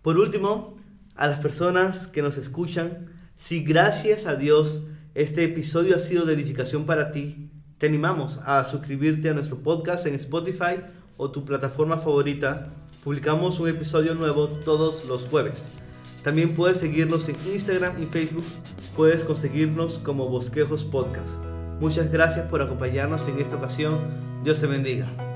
Por 0.00 0.16
último, 0.16 0.78
a 1.14 1.26
las 1.26 1.40
personas 1.40 2.06
que 2.06 2.22
nos 2.22 2.38
escuchan, 2.38 3.17
si 3.38 3.62
gracias 3.62 4.26
a 4.26 4.34
Dios 4.34 4.82
este 5.14 5.44
episodio 5.44 5.96
ha 5.96 6.00
sido 6.00 6.26
de 6.26 6.34
edificación 6.34 6.84
para 6.84 7.12
ti, 7.12 7.50
te 7.78 7.86
animamos 7.86 8.38
a 8.44 8.62
suscribirte 8.64 9.30
a 9.30 9.32
nuestro 9.32 9.58
podcast 9.58 10.06
en 10.06 10.16
Spotify 10.16 10.82
o 11.16 11.30
tu 11.30 11.44
plataforma 11.44 11.98
favorita. 11.98 12.68
Publicamos 13.02 13.58
un 13.60 13.68
episodio 13.68 14.14
nuevo 14.14 14.48
todos 14.48 15.06
los 15.06 15.24
jueves. 15.28 15.64
También 16.24 16.54
puedes 16.54 16.78
seguirnos 16.78 17.28
en 17.28 17.36
Instagram 17.50 18.02
y 18.02 18.06
Facebook. 18.06 18.44
Puedes 18.96 19.24
conseguirnos 19.24 19.98
como 19.98 20.28
Bosquejos 20.28 20.84
Podcast. 20.84 21.30
Muchas 21.80 22.10
gracias 22.10 22.46
por 22.48 22.60
acompañarnos 22.60 23.26
en 23.28 23.38
esta 23.38 23.56
ocasión. 23.56 23.98
Dios 24.42 24.60
te 24.60 24.66
bendiga. 24.66 25.27